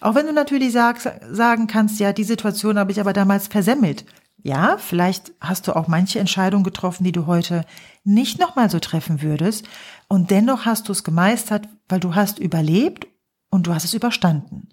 Auch 0.00 0.14
wenn 0.14 0.26
du 0.26 0.32
natürlich 0.32 0.72
sag, 0.72 1.00
sagen 1.30 1.66
kannst, 1.66 2.00
ja, 2.00 2.12
die 2.12 2.24
Situation 2.24 2.78
habe 2.78 2.92
ich 2.92 3.00
aber 3.00 3.12
damals 3.12 3.48
versemmelt. 3.48 4.04
Ja, 4.42 4.78
vielleicht 4.78 5.32
hast 5.40 5.66
du 5.66 5.74
auch 5.74 5.88
manche 5.88 6.20
Entscheidungen 6.20 6.64
getroffen, 6.64 7.04
die 7.04 7.12
du 7.12 7.26
heute 7.26 7.64
nicht 8.04 8.38
nochmal 8.38 8.70
so 8.70 8.78
treffen 8.78 9.20
würdest. 9.20 9.66
Und 10.08 10.30
dennoch 10.30 10.66
hast 10.66 10.88
du 10.88 10.92
es 10.92 11.04
gemeistert, 11.04 11.68
weil 11.88 12.00
du 12.00 12.14
hast 12.14 12.38
überlebt 12.38 13.06
und 13.50 13.66
du 13.66 13.74
hast 13.74 13.84
es 13.84 13.94
überstanden. 13.94 14.68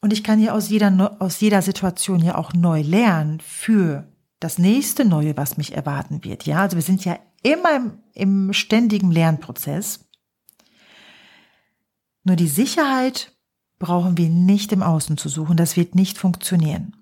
Und 0.00 0.12
ich 0.12 0.22
kann 0.22 0.40
ja 0.40 0.52
aus 0.52 0.68
jeder, 0.68 1.16
aus 1.20 1.40
jeder 1.40 1.62
Situation 1.62 2.20
ja 2.22 2.36
auch 2.36 2.52
neu 2.52 2.82
lernen 2.82 3.40
für 3.40 4.06
das 4.40 4.58
nächste 4.58 5.04
Neue, 5.04 5.36
was 5.36 5.56
mich 5.56 5.74
erwarten 5.74 6.22
wird. 6.22 6.46
Ja, 6.46 6.62
also 6.62 6.76
wir 6.76 6.82
sind 6.82 7.04
ja 7.04 7.18
immer 7.42 7.74
im, 7.76 7.98
im 8.14 8.52
ständigen 8.52 9.10
Lernprozess. 9.10 10.08
Nur 12.22 12.36
die 12.36 12.48
Sicherheit 12.48 13.32
brauchen 13.78 14.16
wir 14.16 14.28
nicht 14.28 14.72
im 14.72 14.82
Außen 14.82 15.16
zu 15.18 15.28
suchen. 15.28 15.56
Das 15.56 15.76
wird 15.76 15.94
nicht 15.94 16.18
funktionieren. 16.18 16.94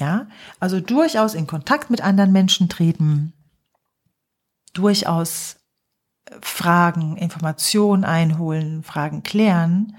Ja, 0.00 0.28
also 0.58 0.80
durchaus 0.80 1.34
in 1.34 1.46
Kontakt 1.46 1.90
mit 1.90 2.00
anderen 2.00 2.32
Menschen 2.32 2.70
treten, 2.70 3.34
durchaus 4.72 5.56
äh, 6.24 6.36
Fragen, 6.40 7.18
Informationen 7.18 8.04
einholen, 8.04 8.82
Fragen 8.82 9.22
klären 9.22 9.96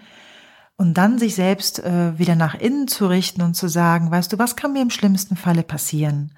und 0.84 0.96
dann 0.96 1.18
sich 1.18 1.36
selbst 1.36 1.80
äh, 1.80 2.20
wieder 2.20 2.36
nach 2.36 2.56
innen 2.56 2.90
zu 2.90 3.08
richten 3.08 3.42
und 3.42 3.54
zu 3.54 3.70
sagen, 3.70 4.12
weißt 4.12 4.34
du, 4.34 4.38
was 4.38 4.58
kann 4.58 4.74
mir 4.74 4.82
im 4.82 4.90
schlimmsten 4.90 5.38
Falle 5.38 5.64
passieren? 5.64 6.34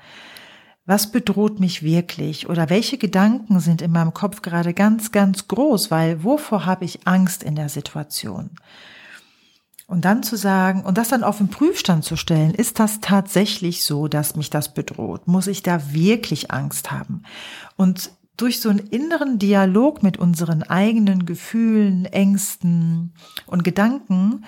Was 0.85 1.09
bedroht 1.09 1.59
mich 1.59 1.81
wirklich? 1.81 2.47
Oder 2.47 2.69
welche 2.69 2.99
Gedanken 2.99 3.59
sind 3.59 3.81
in 3.81 3.91
meinem 3.91 4.13
Kopf 4.13 4.43
gerade 4.43 4.75
ganz, 4.75 5.11
ganz 5.11 5.47
groß? 5.47 5.89
Weil 5.89 6.23
wovor 6.23 6.67
habe 6.67 6.85
ich 6.85 7.07
Angst 7.07 7.41
in 7.41 7.55
der 7.55 7.69
Situation? 7.69 8.51
Und 9.87 10.05
dann 10.05 10.21
zu 10.21 10.35
sagen, 10.35 10.83
und 10.83 10.99
das 10.99 11.09
dann 11.09 11.23
auf 11.23 11.39
den 11.39 11.49
Prüfstand 11.49 12.03
zu 12.03 12.15
stellen, 12.15 12.53
ist 12.53 12.77
das 12.77 12.99
tatsächlich 13.01 13.83
so, 13.83 14.07
dass 14.07 14.35
mich 14.35 14.51
das 14.51 14.75
bedroht? 14.75 15.27
Muss 15.27 15.47
ich 15.47 15.63
da 15.63 15.91
wirklich 15.91 16.51
Angst 16.51 16.91
haben? 16.91 17.23
Und 17.77 18.11
durch 18.37 18.59
so 18.59 18.69
einen 18.69 18.79
inneren 18.79 19.39
Dialog 19.39 20.03
mit 20.03 20.17
unseren 20.17 20.63
eigenen 20.63 21.25
Gefühlen, 21.25 22.05
Ängsten 22.05 23.13
und 23.45 23.63
Gedanken 23.63 24.45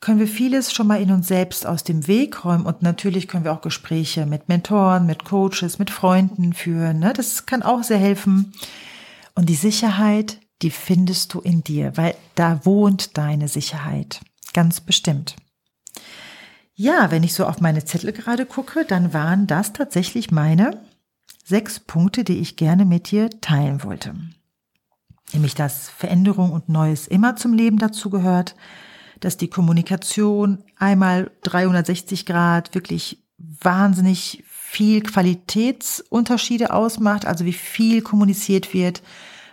können 0.00 0.20
wir 0.20 0.28
vieles 0.28 0.72
schon 0.72 0.86
mal 0.86 1.00
in 1.00 1.10
uns 1.10 1.28
selbst 1.28 1.66
aus 1.66 1.82
dem 1.82 2.06
Weg 2.06 2.44
räumen 2.44 2.66
und 2.66 2.82
natürlich 2.82 3.26
können 3.26 3.44
wir 3.44 3.52
auch 3.52 3.62
Gespräche 3.62 4.26
mit 4.26 4.50
Mentoren, 4.50 5.06
mit 5.06 5.24
Coaches, 5.24 5.78
mit 5.78 5.90
Freunden 5.90 6.52
führen. 6.52 6.98
Ne? 6.98 7.14
Das 7.14 7.46
kann 7.46 7.62
auch 7.62 7.82
sehr 7.82 7.96
helfen. 7.96 8.52
Und 9.34 9.48
die 9.48 9.54
Sicherheit, 9.54 10.38
die 10.60 10.70
findest 10.70 11.32
du 11.32 11.40
in 11.40 11.64
dir, 11.64 11.96
weil 11.96 12.14
da 12.34 12.66
wohnt 12.66 13.16
deine 13.16 13.48
Sicherheit. 13.48 14.20
Ganz 14.52 14.82
bestimmt. 14.82 15.36
Ja, 16.74 17.10
wenn 17.10 17.22
ich 17.22 17.32
so 17.32 17.46
auf 17.46 17.60
meine 17.60 17.84
Zettel 17.84 18.12
gerade 18.12 18.44
gucke, 18.44 18.84
dann 18.84 19.14
waren 19.14 19.46
das 19.46 19.72
tatsächlich 19.72 20.30
meine 20.30 20.82
sechs 21.44 21.78
Punkte, 21.78 22.24
die 22.24 22.38
ich 22.38 22.56
gerne 22.56 22.84
mit 22.84 23.10
dir 23.10 23.30
teilen 23.40 23.84
wollte. 23.84 24.14
Nämlich, 25.32 25.54
dass 25.54 25.88
Veränderung 25.90 26.52
und 26.52 26.68
Neues 26.68 27.06
immer 27.06 27.36
zum 27.36 27.52
Leben 27.52 27.78
dazu 27.78 28.10
gehört, 28.10 28.56
dass 29.20 29.36
die 29.36 29.48
Kommunikation 29.48 30.64
einmal 30.76 31.30
360 31.42 32.26
Grad 32.26 32.74
wirklich 32.74 33.24
wahnsinnig 33.38 34.44
viel 34.46 35.02
Qualitätsunterschiede 35.02 36.72
ausmacht, 36.72 37.26
also 37.26 37.44
wie 37.44 37.52
viel 37.52 38.02
kommuniziert 38.02 38.74
wird, 38.74 39.02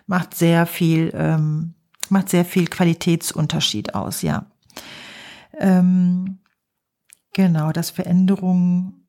macht 0.07 0.33
sehr 0.35 0.65
viel, 0.65 1.11
ähm, 1.13 1.73
macht 2.09 2.29
sehr 2.29 2.43
viel 2.43 2.67
Qualitätsunterschied 2.67 3.93
aus, 3.95 4.23
ja. 4.23 4.45
Ähm, 5.57 6.39
genau, 7.33 7.71
dass 7.71 7.91
Veränderungen 7.91 9.00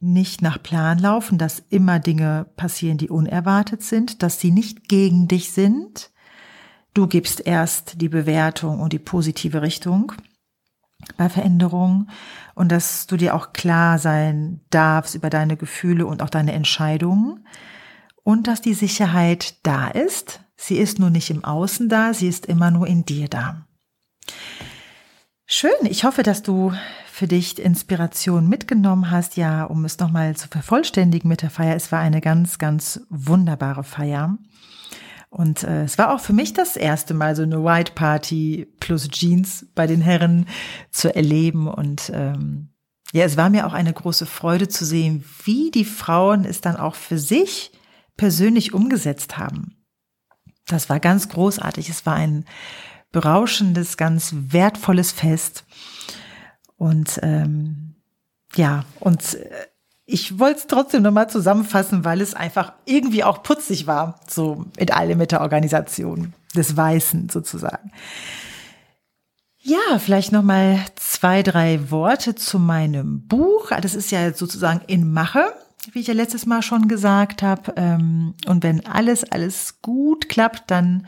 nicht 0.00 0.40
nach 0.40 0.62
Plan 0.62 0.98
laufen, 0.98 1.38
dass 1.38 1.62
immer 1.68 1.98
Dinge 1.98 2.46
passieren, 2.56 2.98
die 2.98 3.10
unerwartet 3.10 3.82
sind, 3.82 4.22
dass 4.22 4.40
sie 4.40 4.50
nicht 4.50 4.88
gegen 4.88 5.28
dich 5.28 5.52
sind. 5.52 6.10
Du 6.94 7.06
gibst 7.06 7.46
erst 7.46 8.00
die 8.00 8.08
Bewertung 8.08 8.80
und 8.80 8.92
die 8.92 8.98
positive 8.98 9.62
Richtung 9.62 10.12
bei 11.16 11.28
Veränderungen 11.28 12.10
und 12.54 12.72
dass 12.72 13.06
du 13.06 13.16
dir 13.16 13.34
auch 13.34 13.52
klar 13.52 13.98
sein 13.98 14.60
darfst 14.70 15.14
über 15.14 15.30
deine 15.30 15.56
Gefühle 15.56 16.06
und 16.06 16.22
auch 16.22 16.30
deine 16.30 16.52
Entscheidungen 16.52 17.46
und 18.22 18.46
dass 18.46 18.60
die 18.60 18.74
Sicherheit 18.74 19.64
da 19.64 19.88
ist. 19.88 20.40
Sie 20.56 20.76
ist 20.76 20.98
nur 20.98 21.10
nicht 21.10 21.30
im 21.30 21.44
Außen 21.44 21.88
da, 21.88 22.12
sie 22.12 22.28
ist 22.28 22.46
immer 22.46 22.70
nur 22.70 22.86
in 22.86 23.04
dir 23.04 23.28
da. 23.28 23.66
Schön. 25.52 25.72
Ich 25.82 26.04
hoffe, 26.04 26.22
dass 26.22 26.44
du 26.44 26.72
für 27.10 27.26
dich 27.26 27.58
Inspiration 27.58 28.48
mitgenommen 28.48 29.10
hast. 29.10 29.36
Ja, 29.36 29.64
um 29.64 29.84
es 29.84 29.98
nochmal 29.98 30.36
zu 30.36 30.46
vervollständigen 30.46 31.28
mit 31.28 31.42
der 31.42 31.50
Feier. 31.50 31.74
Es 31.74 31.90
war 31.90 31.98
eine 31.98 32.20
ganz, 32.20 32.58
ganz 32.58 33.00
wunderbare 33.10 33.82
Feier. 33.82 34.38
Und 35.28 35.64
äh, 35.64 35.82
es 35.82 35.98
war 35.98 36.14
auch 36.14 36.20
für 36.20 36.32
mich 36.32 36.52
das 36.52 36.76
erste 36.76 37.14
Mal 37.14 37.34
so 37.34 37.42
eine 37.42 37.64
White 37.64 37.94
Party 37.96 38.68
plus 38.78 39.08
Jeans 39.08 39.66
bei 39.74 39.88
den 39.88 40.00
Herren 40.00 40.46
zu 40.92 41.12
erleben. 41.12 41.66
Und 41.66 42.12
ähm, 42.14 42.68
ja, 43.12 43.24
es 43.24 43.36
war 43.36 43.50
mir 43.50 43.66
auch 43.66 43.74
eine 43.74 43.92
große 43.92 44.26
Freude 44.26 44.68
zu 44.68 44.84
sehen, 44.84 45.24
wie 45.42 45.72
die 45.72 45.84
Frauen 45.84 46.44
es 46.44 46.60
dann 46.60 46.76
auch 46.76 46.94
für 46.94 47.18
sich 47.18 47.72
persönlich 48.16 48.72
umgesetzt 48.72 49.36
haben. 49.36 49.84
Das 50.68 50.88
war 50.88 51.00
ganz 51.00 51.28
großartig. 51.28 51.88
Es 51.88 52.06
war 52.06 52.14
ein 52.14 52.44
berauschendes, 53.12 53.96
ganz 53.96 54.34
wertvolles 54.34 55.12
Fest. 55.12 55.64
Und 56.76 57.20
ähm, 57.22 57.94
ja, 58.54 58.84
und 59.00 59.34
äh, 59.34 59.50
ich 60.06 60.38
wollte 60.38 60.60
es 60.60 60.66
trotzdem 60.66 61.02
nochmal 61.02 61.30
zusammenfassen, 61.30 62.04
weil 62.04 62.20
es 62.20 62.34
einfach 62.34 62.72
irgendwie 62.84 63.22
auch 63.22 63.42
putzig 63.42 63.86
war, 63.86 64.18
so 64.28 64.66
mit 64.78 64.92
allem 64.92 65.18
mit 65.18 65.30
der 65.30 65.40
Organisation 65.40 66.32
des 66.54 66.76
Weißen 66.76 67.28
sozusagen. 67.28 67.92
Ja, 69.62 69.98
vielleicht 69.98 70.32
nochmal 70.32 70.80
zwei, 70.96 71.42
drei 71.42 71.90
Worte 71.90 72.34
zu 72.34 72.58
meinem 72.58 73.26
Buch. 73.28 73.70
Das 73.82 73.94
ist 73.94 74.10
ja 74.10 74.32
sozusagen 74.32 74.80
in 74.86 75.12
Mache, 75.12 75.52
wie 75.92 76.00
ich 76.00 76.06
ja 76.06 76.14
letztes 76.14 76.46
Mal 76.46 76.62
schon 76.62 76.88
gesagt 76.88 77.42
habe. 77.42 77.74
Ähm, 77.76 78.34
und 78.46 78.64
wenn 78.64 78.86
alles, 78.86 79.30
alles 79.30 79.80
gut 79.82 80.28
klappt, 80.28 80.70
dann 80.70 81.06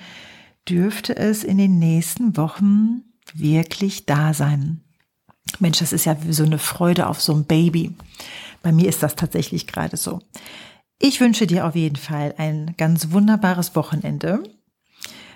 dürfte 0.68 1.16
es 1.16 1.44
in 1.44 1.58
den 1.58 1.78
nächsten 1.78 2.36
Wochen 2.36 3.02
wirklich 3.34 4.06
da 4.06 4.34
sein. 4.34 4.82
Mensch, 5.58 5.78
das 5.78 5.92
ist 5.92 6.04
ja 6.04 6.16
wie 6.24 6.32
so 6.32 6.44
eine 6.44 6.58
Freude 6.58 7.08
auf 7.08 7.20
so 7.20 7.34
ein 7.34 7.44
Baby. 7.44 7.94
Bei 8.62 8.72
mir 8.72 8.88
ist 8.88 9.02
das 9.02 9.16
tatsächlich 9.16 9.66
gerade 9.66 9.96
so. 9.96 10.20
Ich 10.98 11.20
wünsche 11.20 11.46
dir 11.46 11.66
auf 11.66 11.74
jeden 11.74 11.96
Fall 11.96 12.34
ein 12.38 12.74
ganz 12.76 13.10
wunderbares 13.10 13.74
Wochenende. 13.74 14.42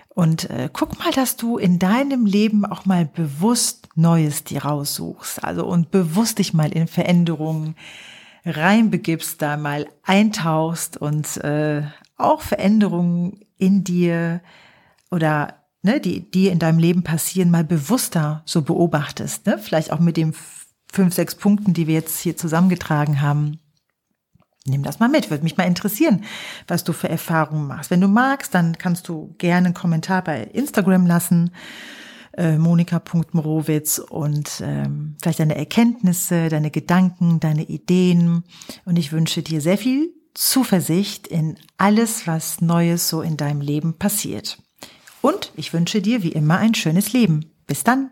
Und 0.09 0.49
äh, 0.49 0.71
guck 0.73 0.99
mal, 0.99 1.11
dass 1.13 1.37
du 1.37 1.59
in 1.59 1.79
deinem 1.79 2.25
Leben 2.25 2.65
auch 2.65 2.87
mal 2.87 3.05
bewusst 3.05 3.89
Neues 3.97 4.45
dir 4.45 4.65
raussuchst. 4.65 5.43
Also 5.45 5.67
und 5.67 5.91
bewusst 5.91 6.39
dich 6.39 6.55
mal 6.55 6.73
in 6.73 6.87
Veränderungen 6.87 7.75
reinbegibst, 8.45 9.43
da 9.43 9.57
mal 9.57 9.87
eintauchst 10.05 10.97
und 10.97 11.37
äh, 11.39 11.83
auch 12.17 12.43
Veränderungen 12.43 13.41
in 13.59 13.83
dir 13.85 14.41
oder 15.11 15.67
ne, 15.83 16.01
die, 16.01 16.31
die 16.31 16.49
in 16.49 16.59
deinem 16.59 16.79
Leben 16.79 17.03
passieren, 17.03 17.51
mal 17.51 17.65
bewusster 17.65 18.43
so 18.45 18.63
beobachtest. 18.63 19.47
Ne? 19.47 19.59
Vielleicht 19.59 19.93
auch 19.93 20.01
mit 20.01 20.17
den 20.17 20.35
fünf, 20.93 21.15
sechs 21.15 21.35
Punkten, 21.35 21.75
die 21.75 21.87
wir 21.87 21.95
jetzt 21.95 22.21
hier 22.21 22.37
zusammengetragen 22.37 23.21
haben. 23.21 23.59
Nimm 24.67 24.83
das 24.83 24.99
mal 24.99 25.09
mit, 25.09 25.31
würde 25.31 25.45
mich 25.45 25.57
mal 25.57 25.65
interessieren, 25.65 26.25
was 26.67 26.83
du 26.83 26.93
für 26.93 27.09
Erfahrungen 27.09 27.69
machst. 27.69 27.91
Wenn 27.91 28.01
du 28.01 28.09
magst, 28.09 28.53
dann 28.53 28.77
kannst 28.79 29.09
du 29.09 29.35
gerne 29.39 29.67
einen 29.67 29.75
Kommentar 29.75 30.23
bei 30.25 30.43
Instagram 30.43 31.07
lassen, 31.07 31.53
äh, 32.37 32.59
monika.morowitz 32.59 33.99
und 33.99 34.61
ähm, 34.65 35.17
vielleicht 35.23 35.39
deine 35.39 35.57
Erkenntnisse, 35.57 36.49
deine 36.49 36.73
Gedanken, 36.73 37.39
deine 37.39 37.63
Ideen. 37.63 38.43
Und 38.85 38.99
ich 38.99 39.13
wünsche 39.13 39.43
dir 39.43 39.61
sehr 39.61 39.79
viel 39.79 40.13
Zuversicht 40.35 41.29
in 41.29 41.57
alles, 41.79 42.27
was 42.27 42.61
Neues 42.61 43.09
so 43.09 43.23
in 43.23 43.37
deinem 43.37 43.61
Leben 43.61 43.95
passiert. 43.99 44.59
Und 45.23 45.53
ich 45.57 45.73
wünsche 45.73 46.03
dir 46.03 46.23
wie 46.23 46.33
immer 46.33 46.59
ein 46.59 46.75
schönes 46.75 47.13
Leben. 47.13 47.53
Bis 47.67 47.85
dann. 47.85 48.11